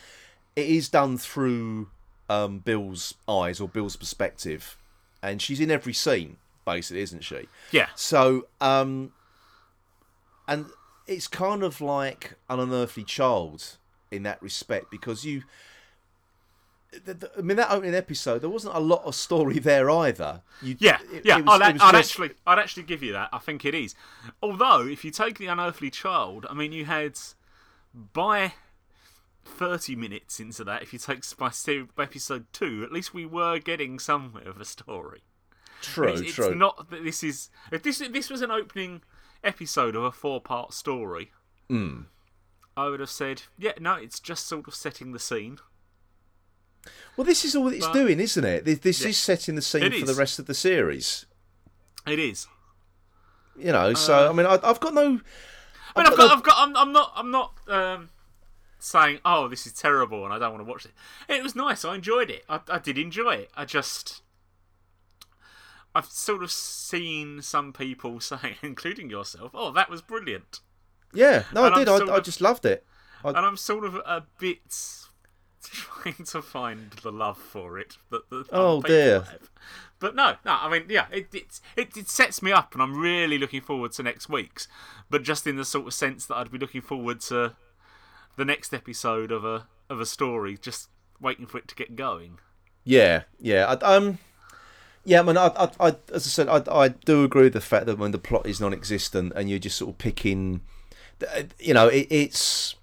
[0.57, 1.89] it is done through
[2.29, 4.77] um, Bill's eyes or Bill's perspective,
[5.23, 7.49] and she's in every scene, basically, isn't she?
[7.73, 9.13] Yeah, So, um,
[10.47, 10.67] and
[11.07, 13.77] it's kind of like an unearthly child
[14.11, 15.43] in that respect because you.
[17.05, 20.43] The, the, I mean, that opening episode, there wasn't a lot of story there either.
[20.61, 21.39] You, yeah, it- yeah.
[21.39, 23.29] it was- I'd, I'd just- actually, I'd actually give you that.
[23.33, 23.95] I think it is.
[24.43, 27.19] Although, if you take the unearthly child, I mean, you had
[27.95, 28.55] by
[29.45, 30.83] thirty minutes into that.
[30.83, 31.51] If you take by
[31.95, 35.23] by episode two, at least we were getting somewhere of a story.
[35.83, 36.55] true, it's, it's true.
[36.55, 39.03] not that this is if this if this was an opening
[39.45, 41.31] episode of a four part story.
[41.69, 42.03] Hmm.
[42.77, 45.59] I would have said, yeah, no, it's just sort of setting the scene.
[47.17, 48.65] Well, this is all it's But- doing, isn't it?
[48.65, 49.09] This, this Yeah.
[49.09, 51.27] is setting the scene for the rest of the series.
[52.07, 52.47] It is.
[53.57, 55.03] You know, so Uh, I mean, I, I've got no.
[55.03, 55.21] I mean,
[55.97, 58.09] I've I've got got, I've got, I'm, I'm not, I'm not um,
[58.79, 60.93] saying, oh, this is terrible and I don't want to watch it.
[61.29, 61.85] It was nice.
[61.85, 62.45] I enjoyed it.
[62.49, 63.51] I, I did enjoy it.
[63.57, 64.23] I just,
[65.95, 70.61] I've sort of seen some people saying, including yourself, oh, that was brilliant.
[71.13, 71.89] Yeah, no, and I did.
[71.89, 72.87] I, sort I just loved it.
[73.25, 74.61] I- and I'm sort of a bit
[75.73, 77.97] trying to find the love for it.
[78.11, 79.21] That the Oh, dear.
[79.23, 79.51] have.
[79.99, 80.53] But no, no.
[80.61, 83.93] I mean, yeah, it, it it it sets me up, and I'm really looking forward
[83.93, 84.67] to next week's.
[85.11, 87.55] But just in the sort of sense that I'd be looking forward to
[88.37, 90.89] the next episode of a of a story, just
[91.21, 92.39] waiting for it to get going.
[92.83, 93.67] Yeah, yeah.
[93.67, 94.19] I, um,
[95.05, 95.21] yeah.
[95.21, 97.85] I mean, I, I, I as I said, I, I do agree with the fact
[97.85, 100.63] that when the plot is non-existent and you're just sort of picking,
[101.59, 102.75] you know, it, it's,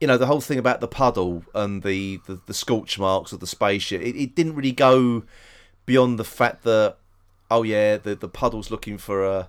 [0.00, 3.40] you know, the whole thing about the puddle and the the, the scorch marks of
[3.40, 4.00] the spaceship.
[4.02, 5.24] It, it didn't really go
[5.86, 6.96] beyond the fact that,
[7.50, 9.48] oh yeah, the the puddle's looking for a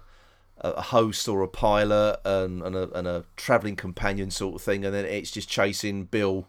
[0.61, 4.83] a host or a pilot and, and a and a traveling companion sort of thing,
[4.83, 6.47] and then it's just chasing Bill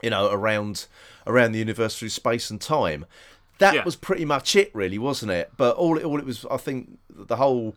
[0.00, 0.86] you know, around
[1.26, 3.04] around the universe through space and time.
[3.58, 3.84] That Yeah.
[3.84, 5.50] was pretty much it, really, wasn't it?
[5.56, 7.74] But all it, all it was, I think, the whole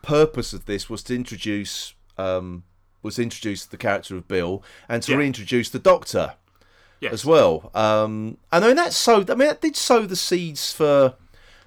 [0.00, 2.64] purpose of this was to introduce um,
[3.02, 5.18] was introduce the character of Bill and to Yeah.
[5.18, 6.34] reintroduce the Doctor
[7.00, 7.12] Yes.
[7.12, 7.70] as well.
[7.74, 9.30] Um, and I mean, that sowed.
[9.30, 11.14] I mean, that did sow the seeds for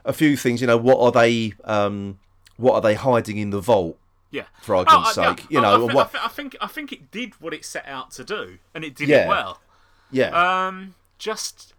[0.03, 0.59] a few things.
[0.61, 1.53] You know, what are they?
[1.63, 2.19] Um,
[2.57, 3.97] what are they hiding in the vault?
[4.29, 4.45] Yeah.
[4.61, 7.53] For argument's I- sake, you know, I, what- I think I think it did what
[7.53, 9.25] it set out to do, and it did Yeah.
[9.25, 9.61] it well.
[10.09, 10.29] Yeah,
[10.67, 11.73] Um, just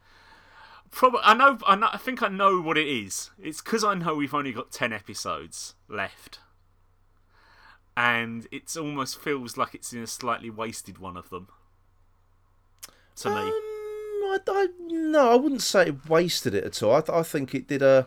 [0.90, 3.30] probably I know, I know I think I know what it is.
[3.42, 6.38] It's because I know we've only got ten episodes left,
[7.96, 11.48] and it almost feels like it's in a slightly wasted one of them.
[13.16, 13.50] To me, Um,
[14.24, 16.94] I, I, no, I wouldn't say it wasted it at all.
[16.94, 18.06] I, I think it did a.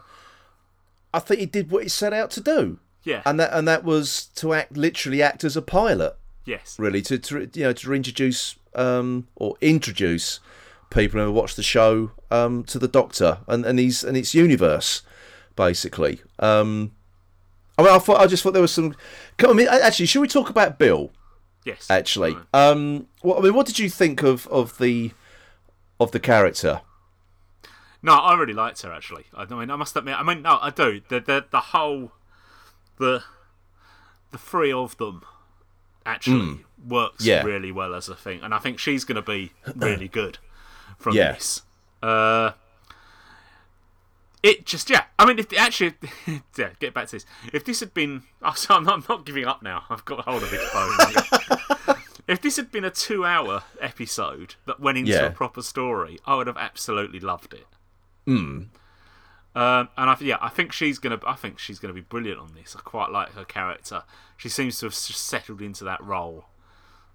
[1.14, 3.84] I think it did what it set out to do, yeah, and that and that
[3.84, 7.94] was to act literally act as a pilot, yes, really to, to you know to
[7.94, 10.40] introduce um or introduce
[10.90, 15.04] people who watch the show um to the Doctor and and his and its universe,
[15.56, 16.22] basically.
[16.40, 16.92] Um,
[17.78, 18.96] I mean, I thought I just thought there was some.
[19.38, 21.12] Come on, I mean, actually, should we talk about Bill?
[21.66, 21.88] yes.
[21.90, 22.44] Actually, Right.
[22.54, 25.12] um, what I mean, what did you think of of the
[26.00, 26.82] of the character?
[28.02, 29.26] No, I really liked her actually.
[29.34, 30.16] I mean, I must admit.
[30.20, 31.02] I mean, no, I do.
[31.10, 32.12] The the the whole
[32.98, 33.24] the
[34.32, 35.24] the three of them
[36.06, 37.30] actually works Hmm.
[37.30, 37.44] Yeah.
[37.44, 40.38] really well as a thing, and I think she's going to be really good
[41.00, 41.32] from Yeah.
[41.34, 41.64] this.
[42.04, 42.52] Uh,
[44.46, 45.06] it just yeah.
[45.18, 45.96] I mean, if actually
[46.58, 47.26] yeah, get back to this.
[47.52, 49.84] If this had been, oh, so I'm, not, I'm not giving up now.
[49.90, 51.96] I've got hold of this phone.
[52.28, 55.26] if this had been a two-hour episode that went into Yeah.
[55.26, 57.66] a proper story, I would have absolutely loved it.
[58.28, 58.70] Um,
[59.56, 61.20] and I, yeah, I think she's gonna.
[61.26, 62.76] I think she's gonna be brilliant on this.
[62.76, 64.04] I quite like her character.
[64.38, 66.46] She seems to have settled into that role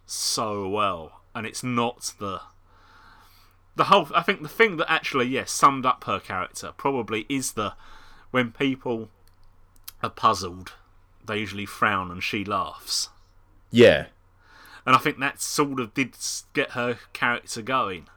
[0.06, 2.40] so well, and it's not the
[3.80, 4.06] the whole.
[4.14, 7.72] I think the thing that actually, yes, summed up her character probably is the
[8.30, 9.08] when people
[10.02, 10.74] are puzzled,
[11.26, 13.08] they usually frown and she laughs,
[13.70, 14.06] Yeah,
[14.84, 16.14] and I think that sort of did
[16.52, 18.08] get her character going.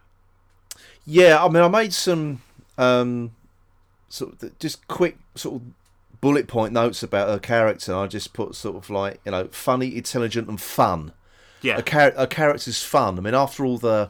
[1.06, 2.42] Yeah, I mean, I made some
[2.78, 3.32] um,
[4.10, 5.62] sort of just quick sort of
[6.20, 7.96] bullet point notes about her character.
[7.96, 11.14] I just put sort of like you know, funny, intelligent, and fun.
[11.62, 13.18] Yeah, A, char- a character's fun.
[13.18, 14.10] I mean, after all the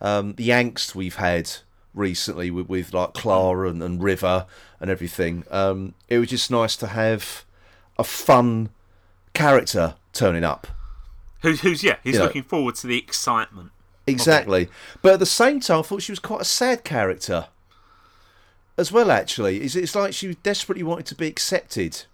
[0.00, 1.50] um, the angst we've had
[1.94, 4.46] recently with, with like Clara and, and River
[4.80, 7.44] and everything, um, it was just nice to have
[7.98, 8.70] a fun
[9.34, 10.66] character turning up.
[11.42, 12.24] who's who's yeah, he's You know.
[12.26, 13.70] looking forward to the excitement.
[14.06, 14.68] Exactly.
[15.02, 17.48] But at the same time, I thought she was quite a sad character
[18.78, 19.58] as well, actually.
[19.58, 22.04] It's, it's like she desperately wanted to be accepted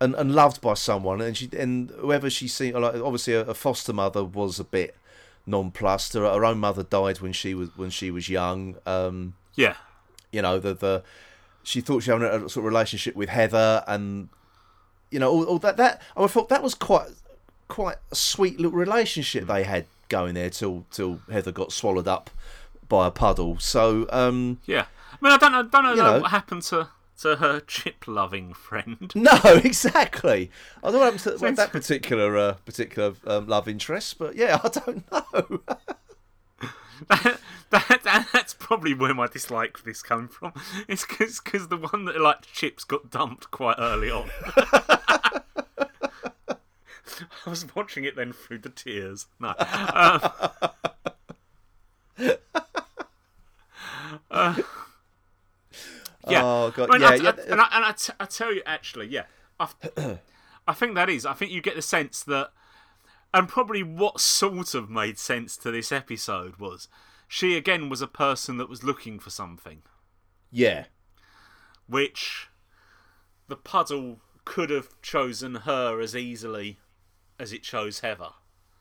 [0.00, 1.20] and, and loved by someone.
[1.20, 4.94] And she and whoever she seen, like, obviously, a, a foster mother was a bit
[5.48, 6.12] nonplussed.
[6.14, 8.76] Her, her own mother died when she was when she was young.
[8.86, 9.76] Um, Yeah,
[10.30, 11.02] you know, the, the
[11.62, 14.28] she thought she had a, sort of relationship with Heather, and
[15.10, 15.76] you know, all, all that.
[15.76, 17.08] That I thought that was quite
[17.66, 22.30] quite a sweet little relationship they had going there till till Heather got swallowed up
[22.88, 23.58] by a puddle.
[23.58, 24.86] So um, yeah.
[25.10, 26.20] I mean, I don't know, don't know, know.
[26.20, 29.12] what happened to to her chip loving friend.
[29.14, 30.50] no, exactly.
[30.82, 34.58] I don't know what happened to that particular uh, particular um, love interest, but yeah,
[34.64, 35.60] I don't know.
[37.08, 40.52] that, that, that's probably where my dislike for this came from.
[40.88, 44.30] It's because the one that liked chips got dumped quite early on.
[47.46, 49.26] I was watching it then through the tears.
[49.40, 49.54] No.
[49.58, 50.30] Um,
[54.30, 54.62] uh,
[56.30, 56.42] yeah.
[56.44, 57.30] Oh god, I mean, yeah, I- yeah.
[57.30, 59.24] I- and I, and I, t- I tell you, actually, yeah,
[59.60, 59.68] I,
[60.68, 61.24] I think that is.
[61.26, 62.50] I think you get the sense that,
[63.34, 66.88] and probably what sort of made sense to this episode was,
[67.26, 69.82] she again was a person that was looking for something,
[70.50, 70.84] yeah.
[71.86, 72.48] which
[73.48, 76.78] the puddle could have chosen her as easily
[77.38, 78.30] as it chose Heather.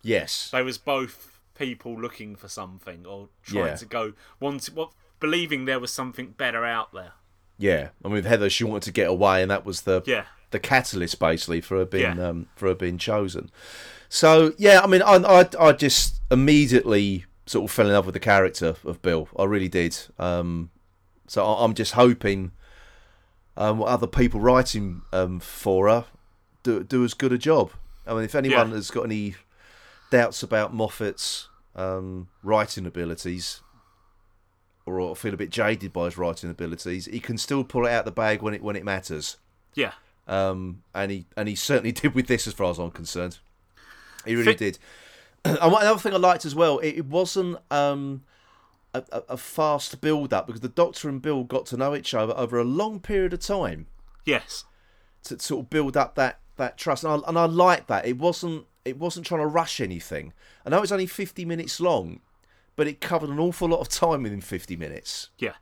[0.02, 0.50] Yes.
[0.52, 3.76] They was both people looking for something or trying Yeah.
[3.76, 7.14] to go, wanting, what, believing there was something better out there.
[7.58, 7.90] Yeah.
[8.04, 10.24] I mean, with Heather, she wanted to get away, and that was the Yeah.
[10.52, 12.28] the catalyst basically for her being Yeah.
[12.30, 13.50] um, for her being chosen.
[14.10, 18.14] So yeah, I mean, I, I I just immediately sort of fell in love with
[18.14, 19.28] the character of Bill.
[19.38, 19.98] I really did.
[20.20, 20.70] Um,
[21.28, 22.52] so I, I'm just hoping
[23.56, 26.06] um, other people writing um, for her
[26.64, 27.72] do do as good a job.
[28.06, 28.76] I mean, if anyone Yeah.
[28.76, 29.36] has got any
[30.12, 33.62] doubts about Moffat's um, writing abilities.
[34.88, 38.06] Or, feel a bit jaded by his writing abilities, he can still pull it out
[38.06, 39.38] the bag when it when it matters
[39.76, 39.92] Yeah.
[40.28, 43.40] um, and he and he certainly did with this, as far as I'm concerned.
[44.26, 44.80] He really did.
[45.46, 48.24] and another thing I liked as well, it, it wasn't um,
[48.94, 52.14] a, a, a fast build up because the Doctor and Bill got to know each
[52.14, 53.88] other over a long period of time
[54.26, 54.64] Yes.
[55.24, 58.06] to sort of build up that, that trust, and I, and I like that.
[58.06, 60.32] It wasn't it wasn't trying to rush anything.
[60.66, 62.22] I know it's only 50 minutes long,
[62.78, 65.30] but it covered an awful lot of time within 50 minutes.
[65.38, 65.56] Yeah.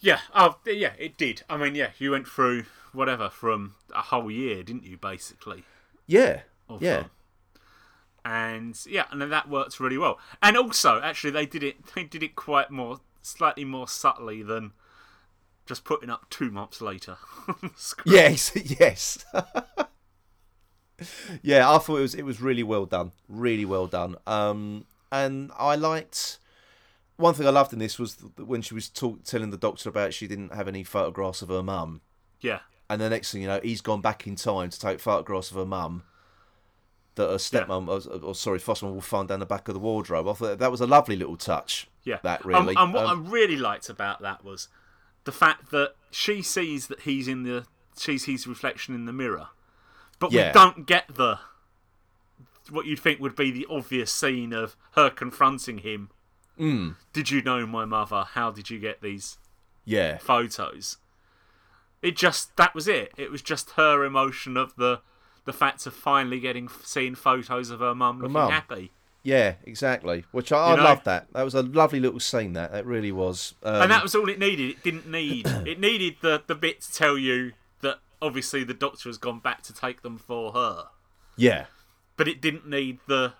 [0.00, 0.18] Yeah.
[0.34, 1.42] Oh, yeah, it did.
[1.48, 5.62] I mean, yeah, you went through whatever from a whole year, didn't you, basically?
[6.06, 7.04] Yeah, of yeah.
[8.24, 10.18] And yeah, and then that worked really well.
[10.42, 11.76] And also, actually, they did it.
[11.94, 14.72] They did it quite more, slightly more subtly than
[15.64, 17.16] just putting up two months later.
[18.04, 19.24] Yes, yes.
[21.42, 24.16] yeah, I thought it was it was really well done, really well done.
[24.26, 26.38] Um, and I liked
[27.16, 30.14] one thing I loved in this was when she was talk, telling the doctor about
[30.14, 32.00] she didn't have any photographs of her mum,
[32.40, 35.50] yeah, and the next thing you know, he's gone back in time to take photographs
[35.50, 36.04] of her mum.
[37.16, 39.80] That her stepmom, or, or sorry, foster mum will find down the back of the
[39.80, 40.28] wardrobe.
[40.28, 41.88] I thought that was a lovely little touch.
[42.04, 42.18] yeah.
[42.22, 42.74] that Um, really.
[42.76, 44.68] and what Um, I really liked about that was
[45.24, 49.48] the fact that she sees that he's in the sees his reflection in the mirror,
[50.20, 50.46] but Yeah.
[50.48, 51.40] we don't get the
[52.68, 56.10] what you'd think would be the obvious scene of her confronting him.
[56.58, 56.96] Mm.
[57.12, 58.24] Did you know my mother?
[58.32, 59.38] How did you get these
[59.84, 60.98] yeah, photos?
[62.02, 63.12] It just that was it.
[63.16, 65.00] It was just her emotion of the
[65.44, 68.50] the fact of finally getting seeing photos of her mum looking mum.
[68.50, 68.92] happy.
[69.22, 70.24] yeah, exactly.
[70.32, 70.84] Which I, I You know?
[70.84, 71.26] loved that.
[71.32, 72.52] That was a lovely little scene.
[72.54, 73.54] That it really was.
[73.62, 74.70] Um, and that was all it needed.
[74.70, 75.46] It didn't need.
[75.66, 79.62] it needed the the bit to tell you that obviously the doctor has gone back
[79.62, 80.84] to take them for her,
[81.36, 81.66] yeah,
[82.20, 83.32] but it didn't need the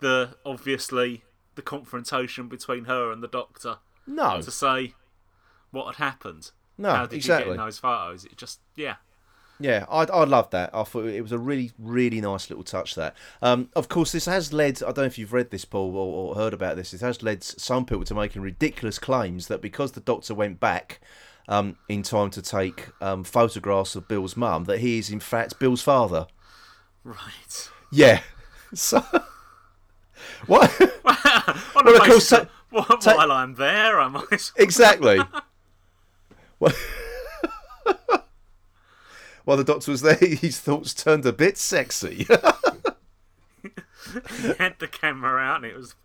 [0.00, 1.22] the obviously
[1.54, 3.76] the confrontation between her and the doctor
[4.08, 4.94] no, to say
[5.70, 6.50] what had happened.
[6.76, 8.24] no, How did you get in those photos?
[8.24, 8.96] It just yeah.
[9.60, 10.70] Yeah, I I loved that.
[10.74, 12.96] I thought it was a really really nice little touch.
[12.96, 14.82] That, um, of course, this has led.
[14.82, 16.92] I don't know if you've read this, Paul, or, or heard about this.
[16.92, 20.98] It has led some people to making ridiculous claims that because the Doctor went back
[21.48, 25.60] um, in time to take um, photographs of Bill's mum, that he is in fact
[25.60, 26.26] Bill's father.
[27.04, 27.70] Right.
[27.90, 28.20] Yeah.
[28.72, 28.98] So
[30.46, 30.70] what?
[31.04, 34.52] Well, of course, ta- wh- ta- while I'm there, I might.
[34.56, 35.18] exactly.
[36.60, 36.72] Well,
[39.44, 42.26] while the Doctor was there, his thoughts turned a bit sexy.
[43.64, 45.96] He had the camera out, and it was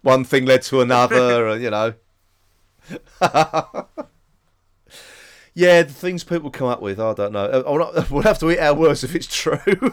[0.00, 1.94] one thing led to another, and, you know.
[5.54, 7.44] Yeah, the things people come up with, I don't know.
[7.44, 9.58] Uh, not- We'll have to eat our words if it's true.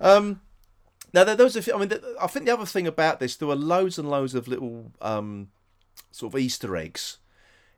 [0.00, 0.40] um,
[1.12, 3.48] now there, was a few, I mean, I think the other thing about this, there
[3.48, 5.48] were loads and loads of little um,
[6.10, 7.18] sort of Easter eggs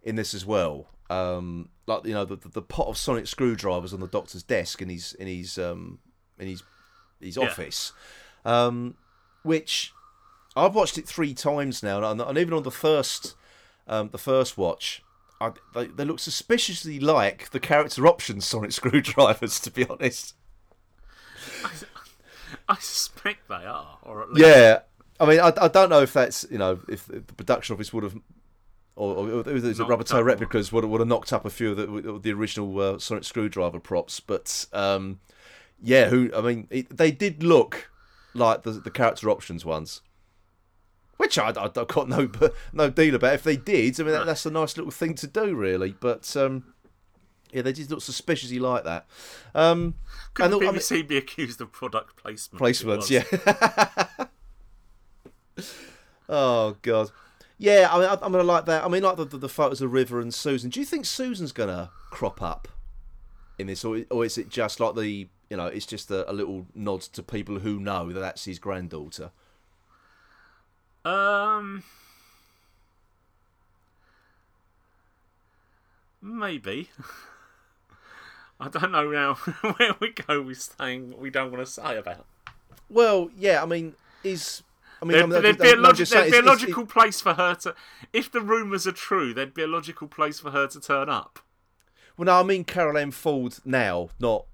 [0.03, 0.89] in this as well.
[1.11, 4.89] Um, like you know, the, the, pot of sonic screwdrivers on the doctor's desk in
[4.89, 6.01] his in his um,
[6.39, 6.63] in his
[7.21, 7.45] his Yeah.
[7.45, 7.93] office,
[8.45, 8.97] um,
[9.45, 9.93] which
[10.57, 13.37] I've watched it three times now, and, and even on the first
[13.87, 15.03] um, the first watch,
[15.41, 19.61] I, they, they look suspiciously like the character options sonic screwdrivers.
[19.61, 20.35] To be honest,
[22.69, 24.81] I suspect they are, or at least yeah.
[25.19, 28.05] I mean, I, I don't know if that's you know if the production office would
[28.05, 28.17] have.
[28.99, 31.77] Or, or there's a Rubbertoe Replicas would have, would have knocked up a few of
[31.77, 35.21] the, the original uh, Sonic Screwdriver props, but um,
[35.83, 37.91] yeah, who I mean, it, they did look
[38.33, 40.01] like the the character options ones,
[41.17, 42.31] which I, I, have got no
[42.73, 43.35] no deal about.
[43.35, 45.95] If they did, I mean, that, that's a nice little thing to do, really.
[45.99, 46.75] But um,
[47.53, 49.07] yeah, they did look suspiciously like that.
[49.55, 49.95] Um,
[50.35, 52.63] Could the and I mean- be accused of product placement?
[52.63, 54.27] placements, yeah.
[56.29, 57.11] oh god,
[57.59, 57.89] yeah.
[57.91, 58.85] I mean, I- I'm gonna like that.
[58.85, 60.71] I mean, like the, the, the photos of River and Susan.
[60.71, 62.69] Do you think Susan's gonna crop up
[63.59, 66.33] in this, or or is it just like the you know, it's just a, a
[66.33, 69.31] little nod to people who know that that's his granddaughter?
[71.07, 71.83] Um,
[76.21, 76.91] maybe.
[78.61, 79.35] I don't know now
[79.77, 82.25] where we go with saying what we don't want to say about.
[82.89, 83.95] Well, yeah, I mean,
[84.25, 84.63] is
[85.03, 87.21] I mean, There'd, there'd be a, just there'd saying, be a it's- it's- logical place
[87.21, 87.75] for her to.
[88.13, 91.41] If the rumours are true, there'd be a logical place for her to turn up.
[92.17, 94.47] Well, no, I mean Carole Ann Ford now, not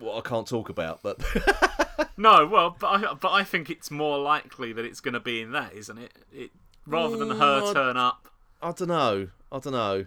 [0.00, 1.00] what I can't talk about.
[1.02, 1.22] But
[2.16, 5.40] No, well, but I, but I think it's more likely that it's going to be
[5.40, 6.12] in that, isn't it?
[6.32, 6.50] It
[6.86, 8.28] rather than her Mm, turn up
[8.62, 9.28] I don't know.
[9.52, 10.06] I don't know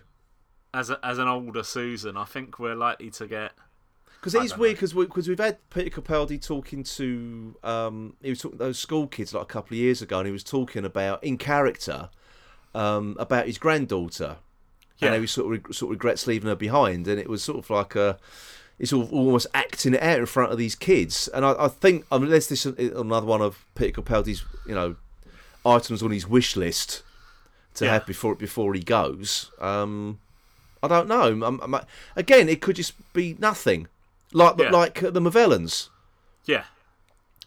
[0.73, 2.17] as a, as an older Susan.
[2.17, 3.51] I think we're likely to get.
[4.19, 8.29] because it is weird because we, cause we've had Peter Capaldi talking to um, he
[8.29, 10.43] was talking to those school kids like a couple of years ago, and he was
[10.43, 12.09] talking about in character
[12.73, 14.37] um, about his granddaughter.
[14.99, 15.07] Yeah.
[15.07, 17.43] and how he sort of reg- sort of regrets leaving her behind, and it was
[17.43, 18.17] sort of like a,
[18.89, 22.05] sort of almost acting it out in front of these kids, and I, I think
[22.11, 24.95] I mean, unless this is another one of Peter Capaldi's, you know,
[25.65, 27.03] items on his wish list
[27.75, 27.93] to Yeah.
[27.93, 29.51] have before before he goes.
[29.59, 30.19] Um,
[30.83, 31.27] I don't know.
[31.45, 33.87] I'm, I'm- again, it could just be nothing,
[34.33, 34.71] like Yeah.
[34.71, 35.89] like the Movellans.
[36.45, 36.63] Yeah,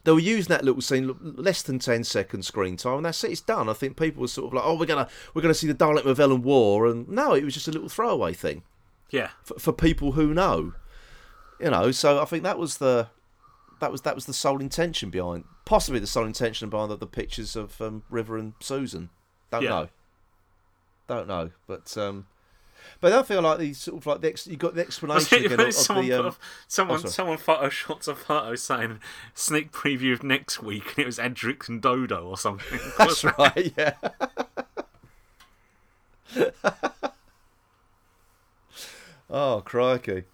[0.04, 3.32] They were using that little scene less than 10 seconds screen time, and that's it.
[3.32, 3.68] It's done.
[3.68, 6.04] I think people were sort of like, "Oh, we're gonna we're gonna see the Dalek
[6.04, 8.62] Movellan War," and no, it was just a little throwaway thing
[9.10, 10.74] yeah, for, for people who know,
[11.60, 11.90] you know.
[11.90, 13.08] So I think that was the
[13.80, 17.06] that was that was the sole intention behind, possibly the sole intention behind the, the
[17.06, 19.10] pictures of um, River and Susan.
[19.50, 19.68] Don't Yeah.
[19.70, 19.88] know,
[21.08, 22.26] don't know, but um,
[23.00, 25.44] but I don't feel like the sort of like the ex, you got the explanation
[25.44, 26.36] again of, someone, the um, a-
[26.68, 27.12] someone, sorry.
[27.12, 29.00] someone photoshopped a photo saying
[29.34, 32.78] sneak preview of next week, and it was Edric and Dodo or something.
[32.98, 33.94] That's right, yeah.
[39.30, 40.24] oh, crikey.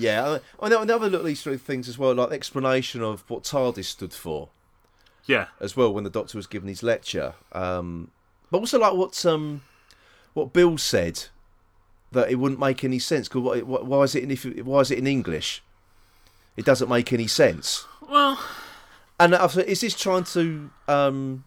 [0.00, 3.44] Yeah, I know another little Easter egg things as well, like the explanation of what
[3.44, 4.48] TARDIS stood for
[5.26, 7.34] yeah, as well when the Doctor was giving his lecture.
[7.52, 8.10] Um,
[8.50, 9.62] but also like what um,
[10.34, 11.24] what Bill said
[12.12, 13.28] that it wouldn't make any sense.
[13.28, 15.62] Cause why, why is it in if, why is it in English?
[16.56, 17.86] It doesn't make any sense.
[18.06, 18.42] well,
[19.18, 20.70] And I thought, is this trying to?
[20.88, 21.44] Um,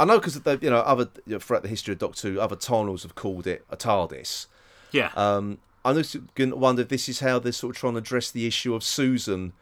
[0.00, 2.56] I know because you know other you know, throughout the history of Doctor Who, other
[2.70, 4.46] Lords have called it a TARDIS.
[4.90, 7.94] yeah, Um, I'm just going to wonder if this is how they're sort of trying
[7.94, 9.52] to address the issue of Susan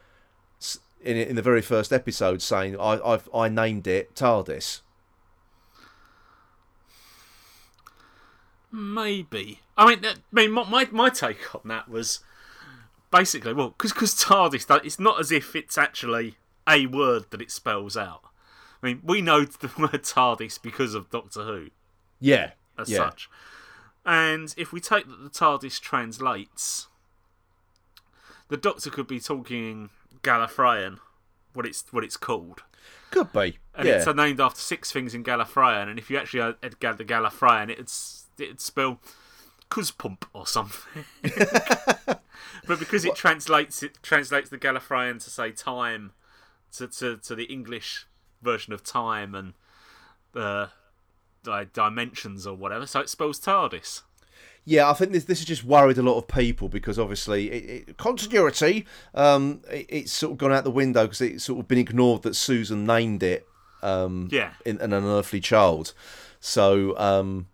[1.02, 4.82] in in the very first episode, saying I I've, I named it TARDIS.
[8.72, 9.60] maybe.
[9.76, 12.20] I mean, that- I mean, my my, my take on that was
[13.10, 16.36] basically well, because because TARDIS, it's not as if it's actually
[16.68, 18.22] a word that it spells out.
[18.82, 21.68] I mean, we know the word TARDIS because of Doctor Who.
[22.20, 22.98] Yeah, as yeah.
[22.98, 23.30] such.
[24.04, 26.88] And if we take that the TARDIS translates,
[28.48, 29.90] the Doctor could be talking
[30.22, 30.98] Gallifreyan,
[31.52, 32.62] what it's what it's called,
[33.10, 33.58] Could be.
[33.74, 34.02] and yeah.
[34.02, 35.88] it's named after six things in Gallifreyan.
[35.88, 37.90] And if you actually had the Gallifreyan, it'd
[38.38, 39.00] it'd spell
[39.70, 41.04] Kuzpump or something.
[42.66, 46.12] but because it translates it translates the Gallifreyan to say time
[46.72, 48.06] to to, to the English
[48.42, 49.54] version of time and
[50.32, 50.70] the
[51.42, 54.02] di- dimensions or whatever, so it spells TARDIS.
[54.64, 57.88] Yeah, I think this this has just worried a lot of people because obviously it,
[57.88, 58.84] it, continuity.
[59.14, 62.22] Um, it, it's sort of gone out the window because it's sort of been ignored
[62.22, 63.46] that Susan named it.
[63.82, 64.52] Um, Yeah.
[64.66, 65.94] in, in an unearthly child.
[66.38, 67.48] So um,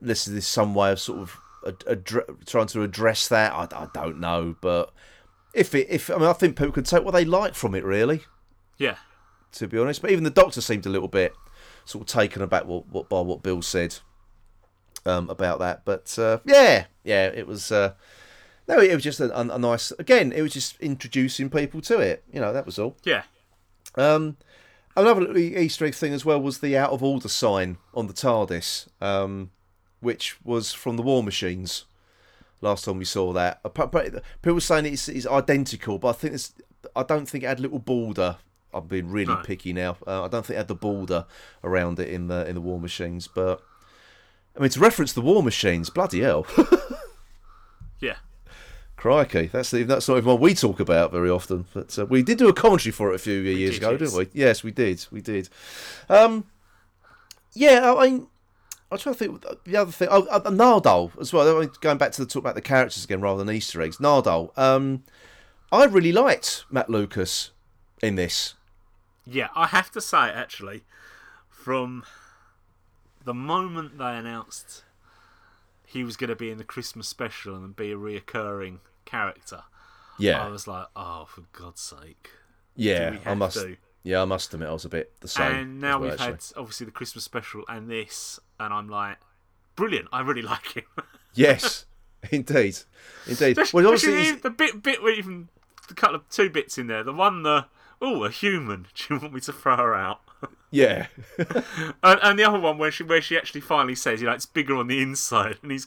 [0.00, 3.52] this is this some way of sort of ad- addre- trying to address that.
[3.52, 4.92] I, I don't know, but
[5.54, 7.84] if it if I mean I think people can take what they like from it
[7.84, 8.24] really.
[8.76, 8.96] Yeah.
[9.52, 11.32] To be honest, but even the doctor seemed a little bit
[11.84, 13.96] sort of taken aback what, what by what Bill said
[15.06, 15.84] um, about that.
[15.84, 17.70] But uh, yeah, yeah, it was.
[17.70, 17.94] Uh,
[18.66, 19.92] no, it was just a, a, a nice.
[19.98, 22.24] Again, it was just introducing people to it.
[22.32, 22.96] You know, that was all.
[23.04, 23.22] Yeah.
[23.96, 24.36] Um,
[24.96, 28.88] another Easter egg thing as well was the out of order sign on the TARDIS,
[29.00, 29.50] um,
[30.00, 31.84] which was from the War Machines.
[32.60, 36.54] Last time we saw that, people were saying it's, it's identical, but I think it's.
[36.96, 38.36] I don't think it had little border.
[38.74, 39.42] I'm been really No.
[39.44, 39.96] picky now.
[40.06, 41.26] Uh, I don't think it had the border
[41.62, 43.62] around it in the in the War Machines, but
[44.56, 46.46] I mean to reference the War Machines, bloody hell.
[48.00, 48.16] Yeah.
[48.96, 51.66] Crikey, that's the, that's not even one we talk about very often.
[51.74, 53.98] But uh, we did do a commentary for it a few years did, ago, yes.
[54.00, 54.28] didn't we?
[54.32, 55.06] Yes, we did.
[55.10, 55.48] We did.
[56.08, 56.44] Um,
[57.54, 58.26] yeah, I mean,
[58.90, 59.44] I'm trying to think.
[59.64, 61.66] The other thing, oh, uh, Nardole as well.
[61.80, 63.98] Going back to the talk about the characters again, rather than Easter eggs.
[63.98, 64.56] Nardole.
[64.58, 65.04] Um,
[65.72, 67.50] I really liked Matt Lucas
[68.02, 68.54] in this.
[69.26, 70.82] Yeah, I have to say, actually,
[71.48, 72.04] from
[73.24, 74.84] the moment they announced
[75.86, 79.62] he was going to be in the Christmas special and be a reoccurring character,
[80.18, 82.30] yeah, I was like, oh, for God's sake.
[82.76, 83.18] yeah.
[83.24, 83.56] I must.
[83.56, 83.76] to?
[84.02, 85.54] Yeah, I must admit, I was a bit the same.
[85.54, 86.26] and now well, we've actually.
[86.26, 89.16] had, obviously, the Christmas special and this, and I'm like,
[89.76, 90.08] brilliant.
[90.12, 90.84] I really like him.
[91.32, 91.86] Yes.
[92.30, 92.78] Indeed,
[93.26, 93.58] indeed.
[93.58, 95.48] Especially, Well, obviously, the bit, bit even
[95.88, 97.02] the couple of two bits in there.
[97.02, 97.66] The one, the
[98.04, 98.86] oh, a human.
[98.94, 100.20] Do you want me to throw her out?
[100.70, 101.06] yeah,
[102.02, 104.46] And, and the other one where she where she actually finally says, you know, it's
[104.46, 105.86] bigger on the inside, and he's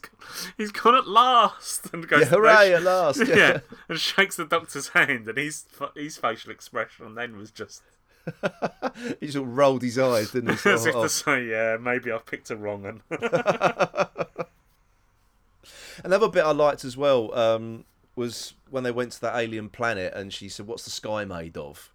[0.58, 3.20] he's gone at last, and goes, yeah, hooray at last.
[3.28, 3.36] yeah.
[3.36, 3.60] Yeah.
[3.90, 5.66] and shakes the doctor's hand, and his
[5.96, 7.84] his facial expression then was just
[9.20, 10.54] he sort of rolled his eyes, didn't he?
[10.54, 13.02] as Sort if of, to say, yeah, maybe I've picked a wrong one.
[16.04, 20.14] Another bit I liked as well um, was when they went to that alien planet
[20.14, 21.92] and she said, What's the sky made of?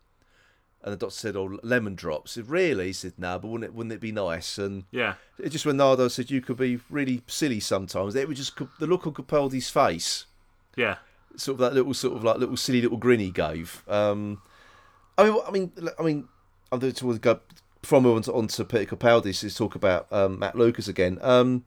[0.85, 2.33] And the doctor said, Oh, lemon drops.
[2.33, 2.87] Said, Really?
[2.87, 4.59] He said, No, but wouldn't it, wouldn't it be nice?
[4.59, 8.39] And yeah, it just when Nardole said, You could be really silly sometimes, it was
[8.39, 10.27] just the look on Capaldi's face,
[10.77, 10.97] yeah,
[11.37, 13.85] sort of that little, sort of like little silly little grin he gave.
[13.89, 14.43] Um,
[15.17, 16.29] I mean, I mean, I mean,
[16.71, 17.41] I'm going to go
[17.83, 21.19] from on to, on to Peter Capaldi to talk about um, Matt Lucas again.
[21.21, 21.65] Um,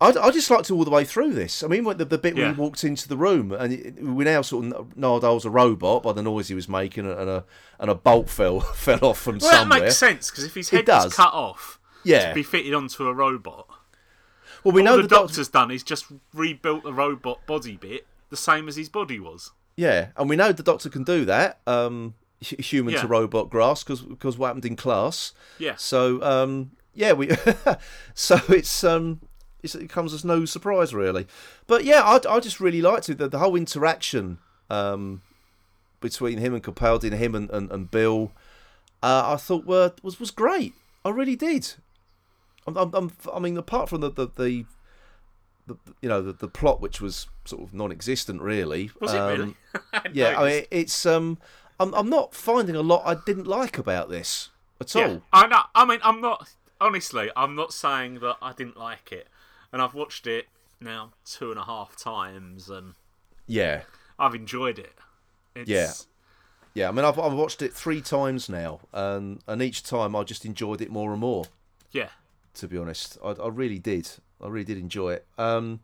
[0.00, 1.62] I, I just liked it all the way through this.
[1.62, 2.46] I mean, the, the bit Yeah.
[2.46, 6.02] when he walked into the room, and it, we now sort of Nardole's a robot
[6.02, 7.44] by the noise he was making, and a
[7.78, 9.52] and a bolt fell fell off from somewhere.
[9.52, 9.78] well, somewhere.
[9.80, 12.28] that makes sense because if his head was cut off Yeah.
[12.30, 13.66] to be fitted onto a robot,
[14.64, 15.26] well, we all know the, the doctor.
[15.28, 19.50] doctor's done is just rebuilt the robot body bit the same as his body was.
[19.76, 21.60] Yeah, and we know the doctor can do that.
[21.66, 23.02] Um, human Yeah.
[23.02, 25.32] to robot grass because because what happened in class.
[25.58, 25.74] Yeah.
[25.76, 27.28] So um, yeah, we
[28.14, 29.29] so it's um, it's,
[29.62, 31.26] it comes as no surprise really.
[31.66, 33.18] But yeah, I, I just really liked it.
[33.18, 34.38] The, the whole interaction
[34.68, 35.22] um,
[36.00, 38.32] between him and Capaldi and him and, and, and Bill,
[39.02, 40.74] uh, I thought were was was great.
[41.04, 41.74] I really did.
[42.66, 44.64] I'm, I'm, I'm, I mean, apart from the the, the,
[45.66, 48.90] the you know the, the plot, which was sort of non-existent, really.
[49.00, 49.54] Was it um, really?
[49.92, 51.38] hadn't yeah, I mean, it's um,
[51.78, 54.50] I'm I'm not finding a lot I didn't like about this
[54.80, 55.22] at all.
[55.32, 55.62] I know.
[55.74, 56.50] I mean, I'm not
[56.80, 57.30] honestly.
[57.36, 59.28] I'm not saying that I didn't like it,
[59.72, 60.46] and I've watched it
[60.80, 62.94] now two and a half times, and
[63.46, 63.82] Yeah,
[64.18, 64.94] I've enjoyed it.
[65.54, 65.92] It's, Yeah.
[66.74, 66.88] yeah.
[66.88, 70.44] I mean, I've I've watched it three times now, and and each time I just
[70.44, 71.44] enjoyed it more and more.
[71.92, 72.10] yeah,
[72.54, 74.08] To be honest, I, I really did.
[74.42, 75.26] I really did enjoy it.
[75.36, 75.80] Um,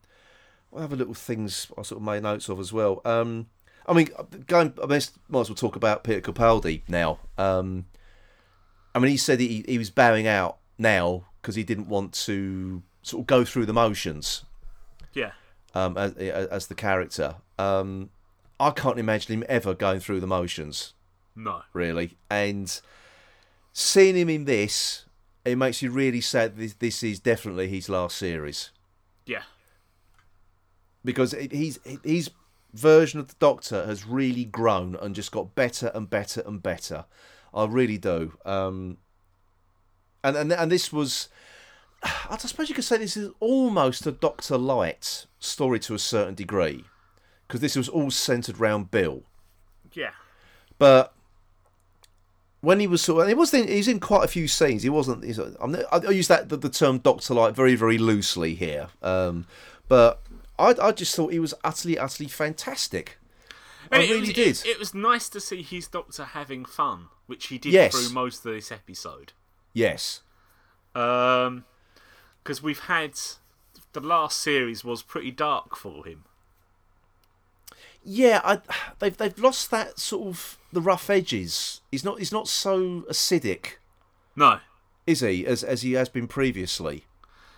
[0.71, 3.01] what other little things I sort of made notes of as well.
[3.05, 3.47] Um,
[3.87, 4.09] I mean,
[4.47, 4.73] going.
[4.83, 7.19] I mean, might as well talk about Peter Capaldi now.
[7.39, 7.87] Um,
[8.95, 12.83] I mean, he said he he was bowing out now because he didn't want to
[13.07, 14.45] sort of go through the motions.
[15.15, 15.33] yeah.
[15.75, 17.37] um, as, as the character.
[17.59, 18.11] Um,
[18.59, 20.93] I can't imagine him ever going through the motions,
[21.37, 21.63] No.
[21.73, 22.17] really.
[22.31, 22.81] And
[23.73, 25.05] seeing him in this,
[25.45, 26.57] it makes you really sad.
[26.57, 28.71] This, this is definitely his last series
[29.25, 29.43] Yeah.
[31.05, 32.31] because it, he's his
[32.75, 37.05] version of the Doctor has really grown and just got better and better and better.
[37.55, 38.33] I really do.
[38.45, 38.97] Um,
[40.25, 41.29] and and and this was.
[42.31, 46.35] I suppose you could say this is almost a Doctor Light story to a certain
[46.35, 46.85] degree,
[47.47, 49.23] because this was all centered around Bill.
[49.93, 50.11] Yeah.
[50.79, 51.13] But
[52.61, 54.83] when he was sort of, he was in, he's in quite a few scenes.
[54.83, 55.25] He wasn't.
[55.25, 58.89] He's, I'm, I use that the, the term Doctor Light very very loosely here.
[59.03, 59.47] Um,
[59.89, 60.23] but
[60.59, 63.19] I I just thought he was utterly utterly fantastic.
[63.93, 64.57] I it really did.
[64.59, 67.95] It, it was nice to see his doctor having fun, which he did Yes.
[67.95, 69.33] through most of this episode.
[69.73, 70.23] yes.
[70.95, 71.65] Um,
[72.47, 73.13] because we've had
[73.93, 76.23] the last series was pretty dark for him.
[78.05, 78.61] Yeah, I,
[79.01, 81.81] they've they've lost that sort of the rough edges.
[81.91, 83.79] He's not he's not so acidic,
[84.37, 84.61] No.
[85.09, 85.45] is he?
[85.45, 87.05] As as he has been previously.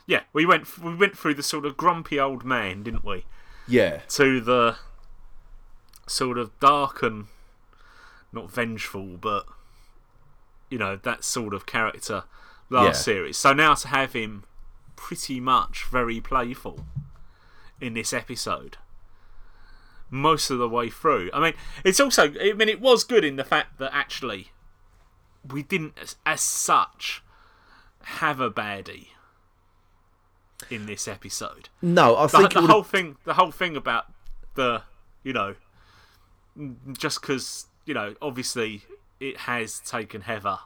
[0.07, 3.27] Yeah, we went we went through the sort of grumpy old man, didn't we?
[3.67, 4.77] Yeah, To the
[6.07, 7.27] sort of dark and
[8.33, 9.45] not vengeful, but
[10.71, 12.25] you know that sort of character
[12.71, 12.93] last Yeah.
[13.15, 13.37] series.
[13.37, 14.45] So now to have him
[14.99, 16.85] pretty much very playful
[17.81, 18.77] in this episode
[20.11, 21.31] most of the way through.
[21.33, 24.49] I mean, it's also I mean it was good in the fact that actually
[25.47, 27.23] we didn't as, as such
[28.03, 29.09] have a baddie
[30.71, 34.07] in this episode no, I think the it whole thing the whole thing about
[34.55, 34.83] the
[35.23, 35.55] you know
[36.93, 38.83] just because you know obviously
[39.21, 40.59] it has taken heather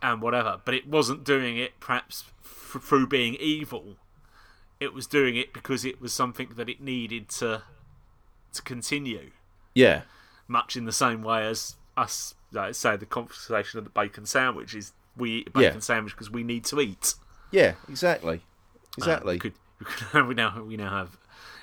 [0.00, 2.24] and whatever but it wasn't doing it perhaps
[2.74, 3.96] f- through being evil
[4.80, 7.62] it was doing it because it was something that it needed to
[8.52, 9.30] to continue
[9.74, 10.02] yeah,
[10.48, 14.74] much in the same way as us like, say the conversation of the bacon sandwich
[14.74, 15.80] is we eat a bacon Yeah.
[15.80, 17.14] sandwich because we need to eat
[17.50, 19.34] yeah, exactly, uh, exactly.
[19.34, 21.16] we, could, we, could, we now we now have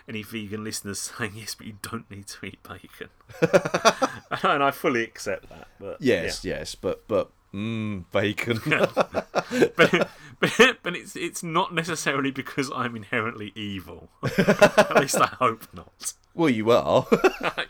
[0.07, 3.09] any vegan listeners saying yes, but you don't need to eat bacon,
[4.43, 5.67] and I fully accept that.
[5.79, 8.59] But Yes, yes, but but Mm, bacon.
[9.77, 10.09] but,
[10.41, 14.09] but but it's it's not necessarily because I'm inherently evil.
[14.37, 16.13] At least I hope not.
[16.33, 17.07] well, you are.
[17.41, 17.63] yeah,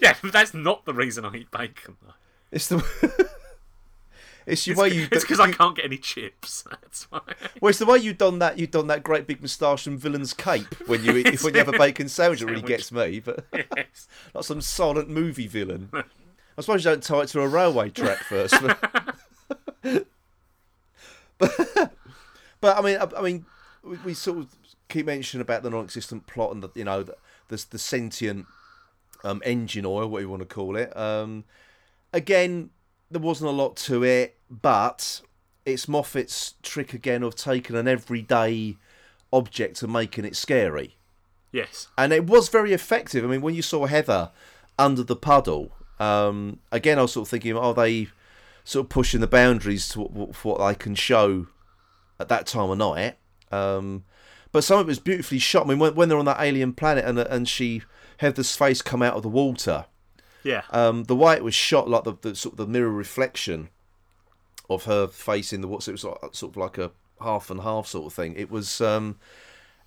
[0.00, 1.96] yeah, but that's not the reason I eat bacon.
[2.06, 2.12] Though.
[2.52, 2.76] it's the.
[4.46, 5.08] it's the It's way you.
[5.08, 6.62] because I can't get any chips.
[6.70, 7.22] That's why.
[7.60, 8.60] Well, it's the way you've done that.
[8.60, 11.74] You've done that great big moustache and villain's cape when you eat, when you have
[11.74, 12.42] a bacon sandwich.
[12.42, 14.06] It really gets me, but yes.
[14.34, 15.90] like some silent movie villain.
[16.58, 18.54] I suppose you don't tie it to a railway track first.
[18.62, 18.78] But,
[21.38, 21.92] but,
[22.60, 23.46] but I mean, I, I mean,
[23.82, 24.48] we, we sort of
[24.88, 27.16] keep mentioning about the non-existent plot and the you know the
[27.48, 28.46] the, the sentient
[29.24, 30.96] um, engine oil, what you want to call it.
[30.96, 31.44] Um,
[32.12, 32.70] again,
[33.10, 35.20] there wasn't a lot to it, but
[35.64, 38.76] it's Moffat's trick again of taking an everyday
[39.32, 40.96] object and making it scary
[41.52, 41.88] Yes.
[41.98, 43.24] and it was very effective.
[43.24, 44.30] I mean, when you saw Heather
[44.78, 48.08] under the puddle, um, again, I was sort of thinking, are they
[48.66, 51.46] sort of pushing the boundaries to what, for what they can show
[52.20, 53.16] at that time of night?
[53.52, 54.04] Um,
[54.52, 55.64] but some of it was beautifully shot.
[55.66, 57.82] I mean, when, when they're on that alien planet and and she
[58.18, 59.84] Heather's face come out of the water,
[60.42, 60.62] Yeah.
[60.70, 63.68] um, the way it was shot, like the, the sort of the mirror reflection
[64.68, 66.90] of her face in the what's it was like, sort of like a
[67.22, 68.34] half and half sort of thing.
[68.36, 69.18] It was um,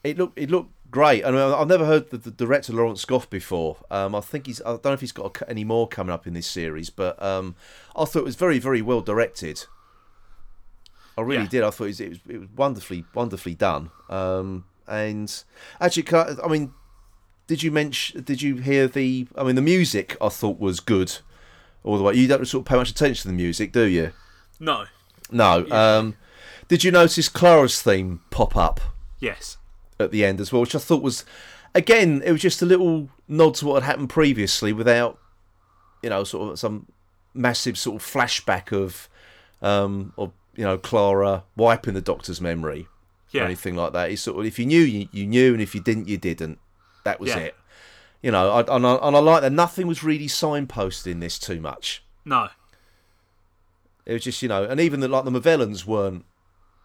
[0.04, 1.24] it looked it looked great.
[1.24, 3.78] I- I've never heard the, the director Lawrence Gough before.
[3.92, 6.34] Um, I think he's I don't know if he's got any more coming up in
[6.34, 7.56] this series, but um,
[7.96, 9.66] I thought it was very very well directed.
[11.18, 11.50] I really Yeah.
[11.50, 11.64] did.
[11.64, 13.92] I thought it was, it was it was wonderfully wonderfully done.
[14.10, 15.44] Um, and
[15.82, 16.74] actually, I I mean,
[17.48, 18.24] did you mention?
[18.24, 19.28] Did you hear the?
[19.38, 21.18] I mean, the music I thought was good
[21.84, 22.14] all the way.
[22.14, 24.12] You don't sort of pay much attention to the music, do you?
[24.60, 24.86] no.
[25.32, 25.68] No.
[25.70, 26.16] Um,
[26.68, 28.82] did you notice Clara's theme pop up
[29.20, 29.58] Yes.
[30.00, 31.26] At the end as well, which I thought was,
[31.76, 35.20] again, it was just a little nod to what had happened previously, without,
[36.02, 36.86] you know, sort of some
[37.34, 39.10] massive sort of flashback of,
[39.62, 42.88] um, of you know, Clara wiping the Doctor's memory
[43.32, 43.42] Yeah.
[43.42, 44.10] or anything like that.
[44.10, 46.60] It's sort of if you knew, you, you knew, and if you didn't, you didn't.
[47.04, 47.38] That was Yeah.
[47.40, 47.56] it.
[48.22, 49.52] You know, I, and, I, and I like that.
[49.52, 52.04] Nothing was really signposting this too much.
[52.24, 52.48] No.
[54.06, 56.26] It was just, you know, and even the, like the Movellans weren't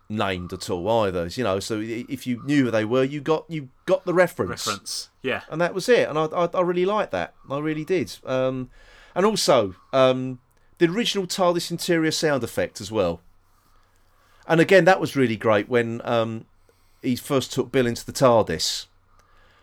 [0.09, 1.27] named at all either.
[1.27, 4.67] You know, so if you knew who they were, you got you got the reference,
[4.67, 5.09] Reference.
[5.23, 5.43] Yeah.
[5.51, 6.09] and that was it.
[6.09, 7.35] And I I, I really liked that.
[7.51, 8.17] I really did.
[8.25, 8.71] Um,
[9.15, 10.41] and also um,
[10.79, 13.21] the original TARDIS interior sound effect as well.
[14.47, 16.45] And again, that was really great when um,
[17.03, 18.87] he first took Bill into the TARDIS,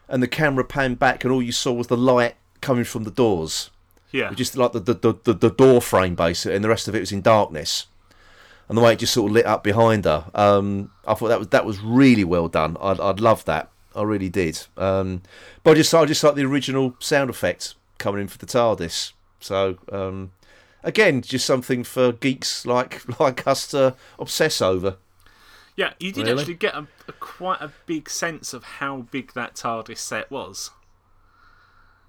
[0.09, 3.11] and the camera panned back, and all you saw was the light coming from the
[3.11, 3.69] doors
[4.11, 4.31] Yeah.
[4.33, 6.99] just like the the, the, the, the door frame basically, and the rest of it
[6.99, 7.87] was in darkness.
[8.71, 11.39] And the way it just sort of lit up behind her, um, I thought that
[11.39, 12.77] was that was really well done.
[12.79, 13.69] I'd I'd love that.
[13.93, 14.65] I really did.
[14.77, 15.23] Um,
[15.61, 19.11] but I just I just like the original sound effect coming in for the TARDIS.
[19.41, 20.31] So um,
[20.85, 24.95] again, just something for geeks like like us to obsess over.
[25.75, 26.39] Yeah, you did Really?
[26.39, 30.71] actually get a, a quite a big sense of how big that TARDIS set was.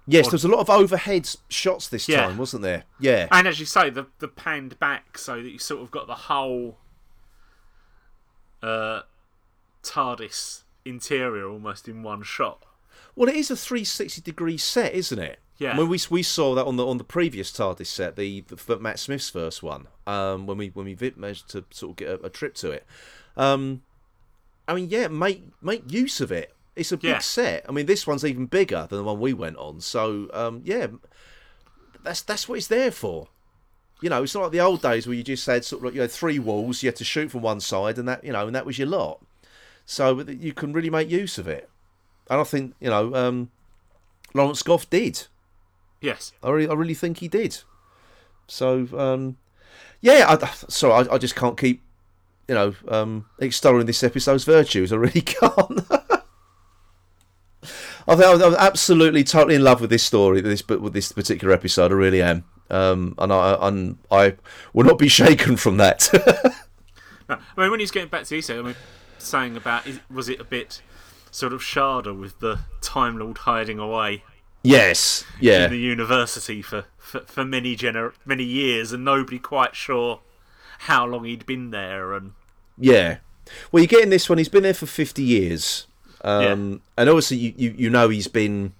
[0.05, 2.25] Yes, there was a lot of overhead shots this Yeah.
[2.27, 2.83] time, wasn't there?
[2.99, 6.07] Yeah, And as you say, the the panned back so that you sort of got
[6.07, 6.77] the whole
[8.61, 9.01] uh,
[9.83, 12.63] TARDIS interior almost in one shot.
[13.15, 15.39] Well, it is a 360 degree set, isn't it?
[15.57, 15.73] Yeah.
[15.73, 18.79] I mean, we we saw that on the on the previous TARDIS set, the, the
[18.79, 22.25] Matt Smith's first one, um, when we when we managed to sort of get a,
[22.25, 22.85] a trip to it.
[23.37, 23.83] Um,
[24.67, 26.53] I mean, yeah, make make use of it.
[26.75, 27.19] It's a big Yeah.
[27.19, 27.65] set.
[27.69, 29.79] I mean, this one's even bigger than the one we went on.
[29.81, 30.87] So, um, yeah,
[32.03, 33.27] that's that's what it's there for.
[34.01, 35.93] You know, it's not like the old days where you just had sort of like,
[35.93, 38.47] you know three walls, you had to shoot from one side, and that you know,
[38.47, 39.23] and that was your lot.
[39.85, 41.69] So you can really make use of it.
[42.29, 43.51] And I think you know um,
[44.33, 45.27] Lawrence Gough did.
[46.01, 46.33] Yes.
[46.43, 47.59] I really, I really think he did.
[48.47, 49.37] So um,
[50.01, 51.81] yeah, I, sorry, I, I just can't keep
[52.47, 54.91] you know um, extolling this episode's virtues.
[54.91, 55.79] I really can't.
[58.07, 61.91] I I'm absolutely totally in love with this story, this but with this particular episode.
[61.91, 64.35] I really am, um, and I and I
[64.73, 66.09] will not be shaken from that.
[67.29, 68.75] I mean, when he's getting back to Issa, I mean,
[69.17, 70.81] saying about was it a bit
[71.31, 74.23] sort of Shada with the Time Lord hiding away
[74.63, 79.75] yes, yeah, in the university for, for, for many gener- many years and nobody quite
[79.75, 80.21] sure
[80.79, 82.33] how long he'd been there and
[82.77, 83.17] Yeah.
[83.71, 84.37] Well, you get in this one.
[84.37, 85.87] He's been there for fifty years,
[86.23, 88.73] um, and obviously you, you you know he's been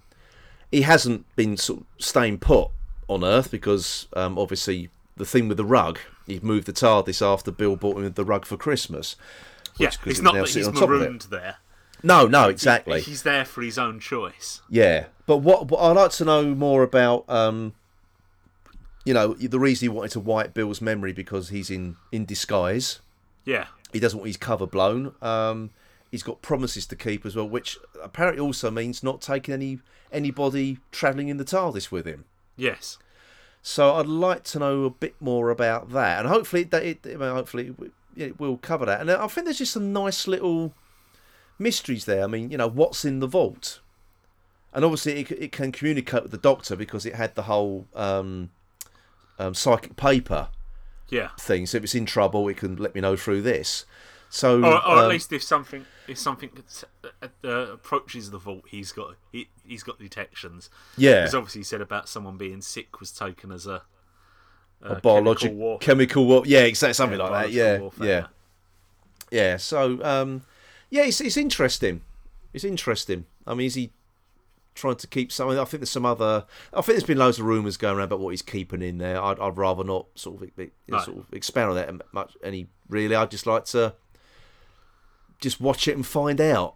[0.71, 2.69] he hasn't been sort of staying put
[3.07, 5.99] on Earth because um, obviously the thing with the rug.
[6.25, 9.17] He moved the TARDIS after Bill bought him the rug for Christmas.
[9.77, 11.57] yeah, it's not that he's marooned there.
[12.01, 13.01] No, no, exactly.
[13.01, 14.61] He's there for his own choice.
[14.69, 17.73] Yeah, but what, what I'd like to know more about um,
[19.05, 22.99] you know, the reason he wanted to wipe Bill's memory because he's in in disguise.
[23.45, 23.67] Yeah.
[23.91, 25.13] He doesn't want his cover blown.
[25.21, 25.71] Um,
[26.13, 29.79] he's got promises to keep as well, which apparently also means not taking any
[30.11, 32.25] anybody travelling in the TARDIS with him.
[32.55, 32.99] Yes.
[33.63, 37.73] So I'd like to know a bit more about that, and hopefully that it, hopefully
[37.81, 39.01] it, it will cover that.
[39.01, 40.75] And I think there's just some nice little
[41.57, 42.23] mysteries there.
[42.23, 43.79] I mean, you know, what's in the vault,
[44.71, 48.51] and obviously it, it can communicate with the Doctor because it had the whole um,
[49.39, 50.49] um, psychic paper
[51.09, 51.29] Yeah.
[51.39, 51.65] thing.
[51.65, 53.85] So if it's in trouble, it can let me know through this.
[54.35, 56.49] So Or, or at um, least if something if something
[57.03, 60.71] uh, uh, approaches the vault, he's got he, he's got detections.
[60.97, 63.83] yeah, Because obviously he said about someone being sick was taken as a,
[64.81, 65.77] a biological chemical war.
[65.77, 66.43] chemical war.
[66.47, 67.51] Yeah, exactly something Yeah, like that.
[67.51, 68.27] Yeah, warfare, yeah,
[69.29, 69.57] yeah.
[69.57, 70.41] So um,
[70.89, 72.01] yeah, it's it's interesting.
[72.53, 73.25] It's interesting.
[73.45, 73.91] I mean, is he
[74.73, 75.59] trying to keep something?
[75.59, 76.45] I think there's some other.
[76.73, 79.21] I think there's been loads of rumours going around about what he's keeping in there.
[79.21, 81.03] I'd, I'd rather not sort of, you know, No.
[81.03, 82.35] sort of expound on that much.
[82.43, 83.93] Any really, I'd just like to
[85.43, 86.75] just watch it and find out.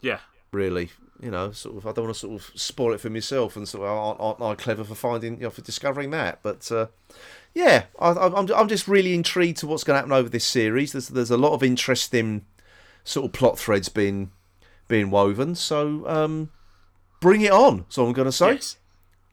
[0.00, 0.20] Yeah.
[0.52, 0.90] really.
[1.20, 1.86] You know, sort of.
[1.86, 4.42] I don't want to sort of spoil it for myself, and sort of aren't, aren't
[4.42, 6.40] I clever for finding, you know, for discovering that?
[6.42, 6.88] But uh,
[7.54, 10.44] yeah, I, I- I'm I'm just really intrigued to what's going to happen over this
[10.44, 10.92] series.
[10.92, 12.44] There's there's a lot of interesting
[13.02, 14.30] sort of plot threads being
[14.88, 15.54] being woven.
[15.54, 16.50] So um,
[17.22, 17.86] bring it on.
[17.88, 18.52] So I'm going to say.
[18.52, 18.76] Yes.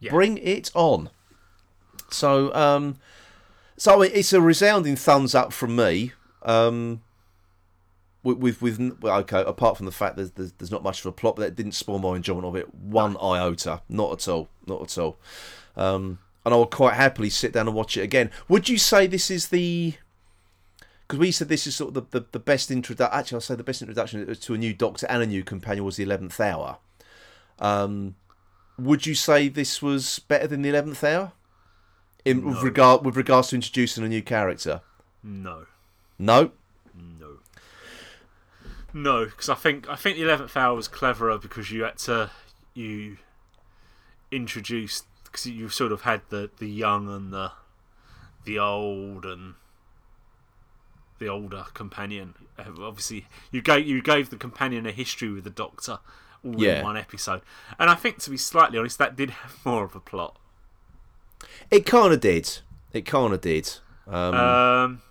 [0.00, 0.10] Yeah.
[0.10, 1.10] Bring it on.
[2.10, 2.96] So um,
[3.76, 6.12] so it's a resounding thumbs up from me.
[6.42, 7.02] Um,
[8.24, 11.36] with with, okay, apart from the fact that there's, there's not much of a plot,
[11.36, 14.98] but that didn't spoil my enjoyment of it one iota, not at all, not at
[14.98, 15.18] all.
[15.76, 18.30] Um, and I will quite happily sit down and watch it again.
[18.48, 19.94] Would you say this is the?
[21.06, 23.18] Because we said this is sort of the, the, the best introduction.
[23.18, 25.96] Actually, I'll say the best introduction to a new Doctor and a new companion was
[25.96, 26.78] the Eleventh Hour.
[27.58, 28.16] Um,
[28.78, 31.32] would you say this was better than the Eleventh Hour?
[32.24, 34.80] In with regard with regards to introducing a new character.
[35.22, 35.66] No.
[36.18, 36.52] No.
[36.52, 36.52] No.
[38.94, 42.30] No, because I think I think the eleventh hour was cleverer because you had to
[42.74, 43.18] you
[44.30, 47.52] introduced because you sort of had the the young and the
[48.44, 49.54] the old and
[51.18, 52.34] the older companion.
[52.58, 55.98] Obviously, you gave you gave the companion a history with the Doctor
[56.44, 56.78] all Yeah.
[56.78, 57.42] in one episode,
[57.78, 60.36] and I think to be slightly honest, that did have more of a plot.
[61.70, 62.58] It kind of did.
[62.92, 63.70] It kind of did.
[64.06, 65.02] Um, Um,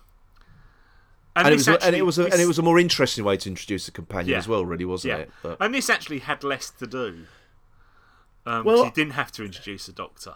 [1.36, 3.36] and, it was, a, and it was, a, and it was a more interesting way
[3.36, 4.38] to introduce a companion Yeah.
[4.38, 5.18] as well, really, wasn't yeah.
[5.24, 5.30] it?
[5.42, 7.26] But And this actually had less to do.
[8.46, 10.34] Um, Well- you didn't have to introduce a doctor.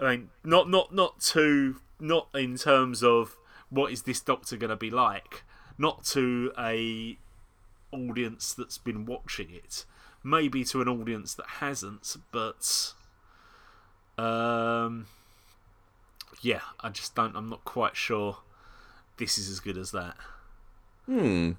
[0.00, 3.36] I mean, not not not to not in terms of
[3.68, 5.42] what is this doctor going to be like,
[5.76, 7.18] not to a
[7.92, 9.84] audience that's been watching it,
[10.22, 12.92] maybe to an audience that hasn't, but
[14.16, 15.06] um,
[16.40, 17.34] yeah, I just don't.
[17.36, 18.38] I'm not quite sure.
[19.18, 20.16] This is as good as that.
[21.06, 21.54] no,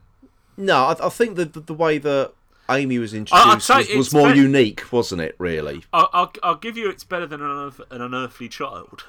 [0.57, 2.31] I, I think the, the the way that
[2.69, 5.35] Amy was introduced was, was more unique, wasn't it?
[5.39, 5.83] Really.
[5.91, 9.03] I'll, I'll, I'll give you it's better than an, unearth, an unearthly child.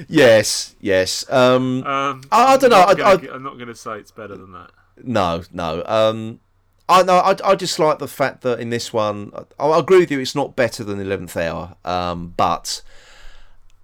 [0.08, 1.30] Yes, yes.
[1.30, 4.12] Um, Um, I- I dunno, not I- gonna I- I'm not going to say it's
[4.12, 4.72] better than that.
[5.04, 5.84] no, no.
[5.86, 6.40] Um,
[6.88, 7.18] I know.
[7.18, 10.20] I, I just like the fact that in this one, I, I agree with you.
[10.20, 12.82] It's not better than Eleventh Hour, um, but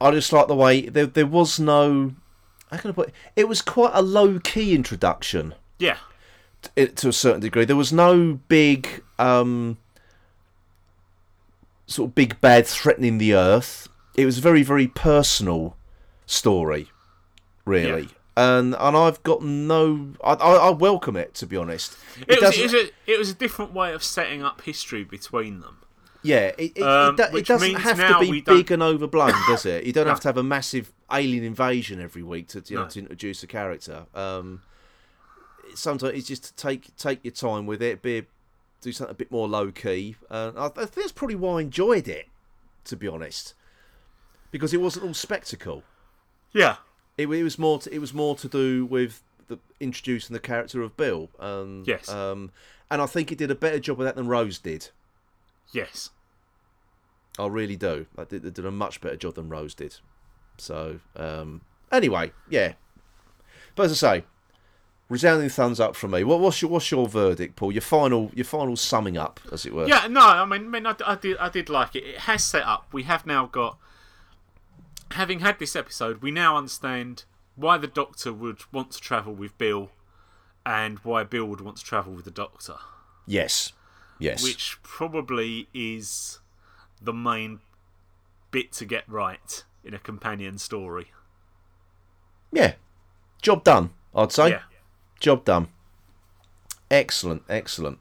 [0.01, 2.13] I just like the way there there was no.
[2.71, 3.09] How can I put?
[3.09, 5.53] It, it was quite a low key introduction.
[5.79, 5.97] Yeah,
[6.75, 7.65] it, to a certain degree.
[7.65, 9.77] There was no big, um,
[11.87, 13.87] sort of big bad threatening the earth.
[14.15, 15.75] It was a very, very personal
[16.25, 16.89] story,
[17.65, 18.03] really.
[18.03, 18.07] Yeah.
[18.37, 21.95] And and I've got no, I, I, I welcome it to be honest.
[22.27, 25.05] it, was, doesn't- it, was a, it was a different way of setting up history
[25.05, 25.77] between them.
[26.26, 29.86] Yeah, it, it, Um, it, it doesn't have to be big and overblown, does it?
[29.86, 32.89] You don't have to have a massive alien invasion every week to you know, No.
[32.89, 34.05] to introduce a character.
[34.13, 34.61] Um,
[35.73, 38.26] sometimes it's just to take take your time with it, be
[38.82, 40.15] do something a bit more low key.
[40.30, 42.28] Uh, I, I think that's probably why I enjoyed it,
[42.86, 43.53] to be honest,
[44.51, 45.84] because it wasn't all spectacle.
[46.53, 46.78] Yeah,
[47.17, 47.80] It, it was more.
[47.80, 51.30] To, it was more to do with the introducing the character of Bill.
[51.39, 52.09] Um, Yes.
[52.09, 52.51] Um,
[52.91, 54.89] and I think it did a better job of that than Rose did.
[55.73, 56.11] yes.
[57.38, 58.05] I really do.
[58.17, 59.97] I did, they did a much better job than Rose did.
[60.57, 61.61] So, um,
[61.91, 62.73] anyway, yeah.
[63.75, 64.25] But as I say,
[65.09, 66.23] resounding thumbs up from me.
[66.23, 67.71] What, what's your what's your verdict, Paul?
[67.71, 69.88] Your final your final summing up, as it were.
[69.88, 72.03] Yeah, no, I mean, I, mean, I, I did, I did like it.
[72.03, 72.88] It has set up.
[72.93, 73.77] We have now got,
[75.11, 77.25] having had this episode, we now understand
[77.55, 79.91] why the Doctor would want to travel with Bill,
[80.65, 82.75] and why Bill would want to travel with the Doctor.
[83.25, 83.73] Yes.
[84.17, 84.41] Yes.
[84.43, 86.39] which probably is
[87.01, 87.59] the main
[88.51, 91.11] bit to get right in a companion story.
[92.51, 92.73] Yeah,
[93.41, 93.91] job done.
[94.13, 94.49] I'd say.
[94.49, 94.61] Yeah.
[95.19, 95.67] Job done.
[96.89, 97.99] Excellent, excellent.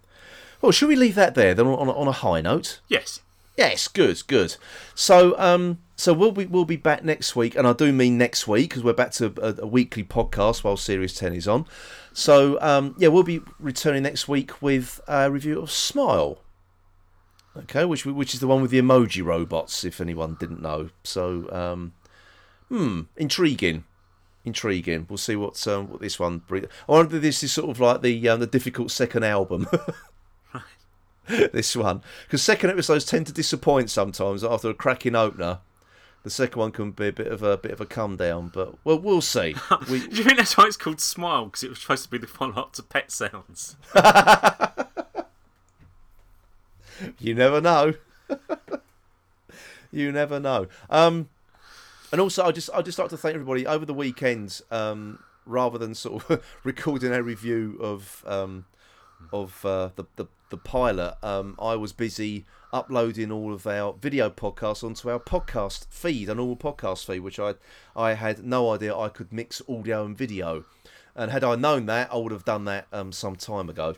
[0.61, 2.81] Well, should we leave that there then on, on a high note?
[2.89, 3.21] Yes.
[3.57, 4.57] Yes, good, good.
[4.95, 8.49] So, um, so we'll be we'll be back next week, and I do mean next
[8.49, 11.67] week because we're back to a, a weekly podcast while Series Ten is on.
[12.13, 16.39] So, um, yeah, we'll be returning next week with a review of Smile.
[17.57, 20.91] Okay, which which is the one with the emoji robots, if anyone didn't know.
[21.05, 21.93] So, um,
[22.69, 23.85] hmm, intriguing,
[24.45, 25.07] intriguing.
[25.09, 26.67] We'll see what um, what this one brings.
[26.89, 29.69] I wonder if this is sort of like the um, the difficult second album.
[31.27, 35.61] this one because second episodes tend to disappoint sometimes after a cracking opener.
[36.25, 38.75] The second one can be a bit of a bit of a come down, but
[38.83, 39.55] well, we'll see.
[39.89, 41.45] We, Do you think that's why it's called Smile?
[41.45, 43.77] Because it was supposed to be the follow up to Pet Sounds.
[47.19, 47.95] you never know.
[49.93, 50.67] you never know.
[50.91, 51.29] Um,
[52.13, 54.61] and also, I just I just like to thank everybody over the weekend.
[54.71, 58.67] Um, rather than sort of recording a review of um,
[59.33, 64.31] of uh, the, the the pilot, um, I was busy uploading all of our video
[64.31, 67.55] podcasts onto our podcast feed, a normal podcast feed, which I
[67.97, 70.65] I had no idea I could mix audio and video.
[71.17, 73.95] And had I known that, I would have done that um, some time ago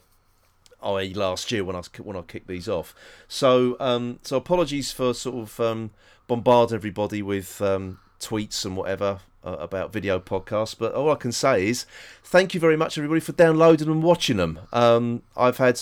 [0.83, 1.15] i.e.
[1.15, 2.95] last year when I when I kicked these off.
[3.29, 5.91] So um, so apologies for sort of um,
[6.31, 10.77] everybody with um, tweets and whatever uh, about video podcasts.
[10.79, 11.87] But all I can say is
[12.23, 14.61] thank you very much everybody for downloading and watching them.
[14.73, 15.81] Um, I've had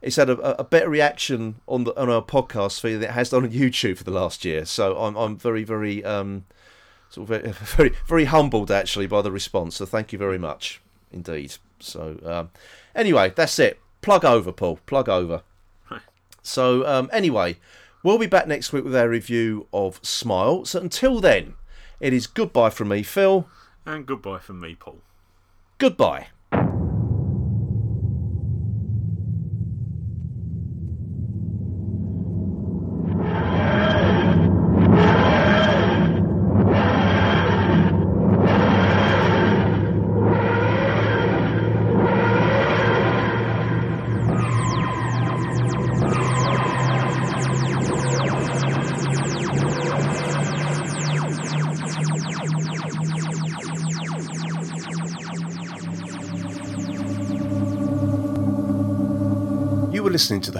[0.00, 3.30] it's had a, a better reaction on the on our podcast feed than it has
[3.30, 4.64] done on YouTube for the last year.
[4.64, 6.44] So I'm I'm very very um,
[7.08, 9.76] sort of very very, very humbled actually by the response.
[9.76, 11.54] So thank you very much indeed.
[11.78, 12.50] So um,
[12.94, 14.78] anyway, that's it plug over, Paul.
[14.86, 15.42] Plug over.
[16.42, 17.56] So, um, anyway,
[18.02, 20.64] we'll be back next week with our review of Smile.
[20.64, 21.54] So, until then,
[22.00, 23.48] it is goodbye from me, Phil.
[23.86, 24.98] And goodbye from me, Paul.
[25.78, 26.28] Goodbye.